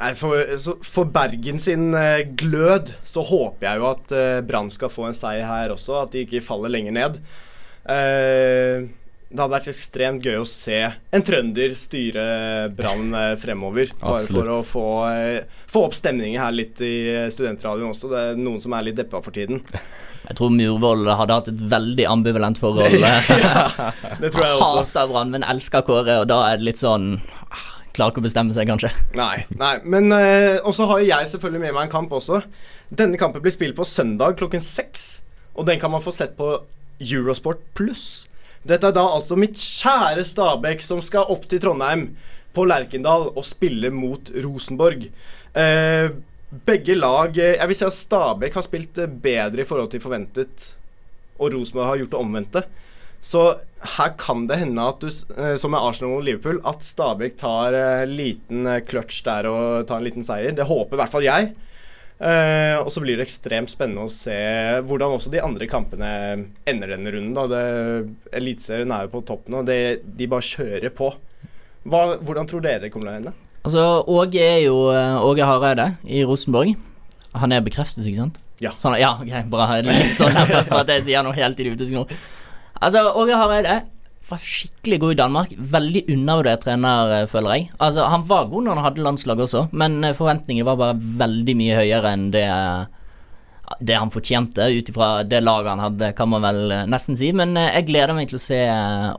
[0.00, 0.34] Nei, for,
[0.82, 5.14] for Bergen sin eh, glød så håper jeg jo at uh, Brann skal få en
[5.14, 7.20] seier her også, at de ikke faller lenger ned.
[7.94, 8.88] Eh,
[9.34, 12.24] det hadde vært ekstremt gøy å se en trønder styre
[12.78, 13.90] Brann eh, fremover.
[13.98, 18.10] Bare for å få, eh, få opp stemningen her litt i eh, studentradioen også.
[18.12, 19.58] Det er noen som er litt deppa for tiden.
[20.28, 22.94] Jeg tror Murvoll hadde hatt et veldig ambivalent forhold.
[24.22, 24.68] Det tror jeg også.
[24.78, 27.16] Hater Brann, men elsker Kåre, og da er det litt sånn
[27.50, 28.88] ah, Klarer ikke å bestemme seg, kanskje.
[29.18, 32.40] Nei, nei, men uh, også har jeg selvfølgelig med meg en kamp også.
[32.88, 35.04] Denne kampen blir spilt på søndag klokken seks.
[35.54, 36.56] Og den kan man få sett på
[37.04, 38.24] Eurosport pluss.
[38.64, 42.08] Dette er da altså mitt kjære Stabæk som skal opp til Trondheim
[42.56, 45.08] på Lerkendal og spille mot Rosenborg.
[45.54, 46.06] Eh,
[46.64, 50.02] begge lag eh, Jeg vil si at Stabæk har spilt eh, bedre i forhold til
[50.02, 50.70] forventet,
[51.36, 52.64] og Rosenborg har gjort det omvendte.
[53.24, 53.44] Så
[53.98, 58.16] her kan det hende at du, som med Arsenal og Liverpool, at Stabæk tar en
[58.16, 60.52] liten clutch der og tar en liten seier.
[60.56, 61.54] Det håper i hvert fall jeg.
[62.14, 64.36] Eh, og så blir det ekstremt spennende å se
[64.86, 66.10] hvordan også de andre kampene
[66.68, 67.56] ender denne runden.
[68.32, 69.64] Eliteserien er jo på topp nå.
[69.66, 71.10] Det, de bare kjører på.
[71.84, 73.34] Hva, hvordan tror dere det kommer til å ende?
[73.64, 76.74] Altså, Åge er jo eh, Åge Hareide i Rosenborg.
[77.34, 78.38] Han er bekreftet, ikke sant?
[78.62, 78.70] Ja.
[78.78, 79.66] Sånn, ja, ok, bra.
[79.82, 82.04] Litt sånn her, at jeg sier noe helt idiotisk nå.
[82.78, 83.80] Altså, Åge Hareide
[84.30, 85.54] var skikkelig god i Danmark.
[85.74, 87.70] Veldig undervurdert trener, eh, føler jeg.
[87.78, 91.56] Altså, Han var god når han hadde landslag også, men eh, forventningene var bare veldig
[91.56, 92.84] mye høyere enn det eh,
[93.80, 97.30] det han fortjente, ut ifra det laget han hadde, kan man vel nesten si.
[97.32, 98.58] Men jeg gleder meg til å se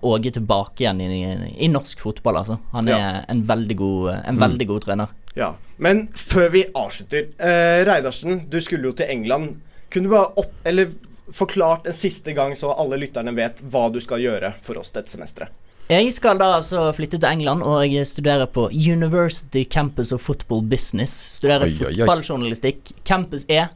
[0.06, 1.18] Åge tilbake igjen i,
[1.66, 2.60] i norsk fotball, altså.
[2.76, 3.08] Han er Ja.
[3.34, 5.08] en veldig god, en veldig god trener.
[5.36, 5.50] Ja.
[5.82, 9.58] Men før vi avslutter eh, Reidarsen, du skulle jo til England.
[9.90, 10.54] Kunne du bare opp...
[10.64, 10.94] Eller
[11.34, 15.14] forklart en siste gang, så alle lytterne vet hva du skal gjøre for oss dette
[15.14, 15.54] semesteret?
[15.86, 20.64] Jeg skal da altså flytte til England og jeg studerer på University Campus of Football
[20.66, 21.14] Business.
[21.38, 22.90] Studerer fotballjournalistikk.
[23.06, 23.68] Campus E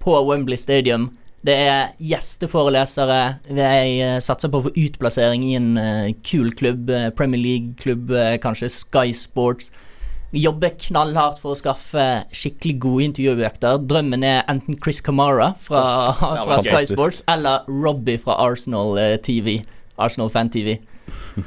[0.00, 1.10] på Wembley Stadium.
[1.44, 3.18] Det er gjesteforelesere.
[3.52, 6.88] Jeg eh, satser på å få utplassering i en eh, kul klubb.
[6.90, 8.10] eh, Premier League-klubb,
[8.42, 9.68] kanskje Sky Sports.
[10.36, 12.02] Jobber knallhardt for å skaffe
[12.36, 13.78] skikkelig gode intervjuobjekter.
[13.88, 15.82] Drømmen er enten Chris Kamara fra,
[16.18, 16.82] fra Sky.
[16.90, 19.58] Sports eller Robbie fra Arsenal eh, TV.
[19.96, 20.76] Arsenal Fan TV.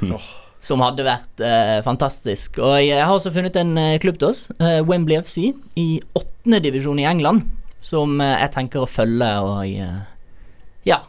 [0.61, 2.57] Som hadde vært eh, fantastisk.
[2.61, 6.59] Og jeg har også funnet en eh, klubb til oss, eh, Wembley FC, i åttende
[6.65, 7.45] divisjon i England.
[7.85, 10.01] Som eh, jeg tenker å følge og eh,
[10.89, 11.03] Ja.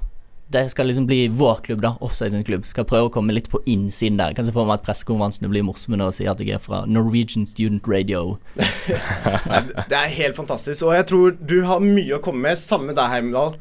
[0.53, 1.95] Det skal liksom bli vår klubb, da.
[2.05, 2.67] Offside sin klubb.
[2.69, 4.35] Skal prøve å komme litt på innsiden der.
[4.37, 6.83] Kan se for meg at pressekonferansene blir morsomme når jeg sier at jeg er fra
[6.89, 8.37] Norwegian Student Radio.
[8.53, 12.61] Det er helt fantastisk, og jeg tror du har mye å komme med.
[12.61, 13.57] Samme deg, Heimdal.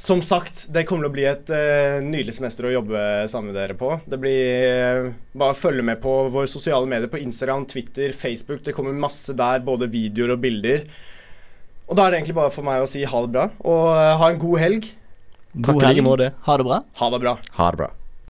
[0.00, 3.58] Som sagt, det kommer til å bli et uh, nydelig semester å jobbe sammen med
[3.60, 3.92] dere på.
[4.08, 8.64] Det blir uh, Bare følge med på våre sosiale medier på Instagram, Twitter, Facebook.
[8.64, 10.86] Det kommer masse der, både videoer og bilder.
[11.90, 14.16] Og da er det egentlig bare for meg å si ha det bra, og uh,
[14.22, 14.88] ha en god helg.
[15.52, 16.04] God i like helg.
[16.04, 16.32] måte.
[16.42, 16.82] Ha det bra.
[16.96, 17.38] Ha det bra.
[17.52, 17.90] Ha det bra.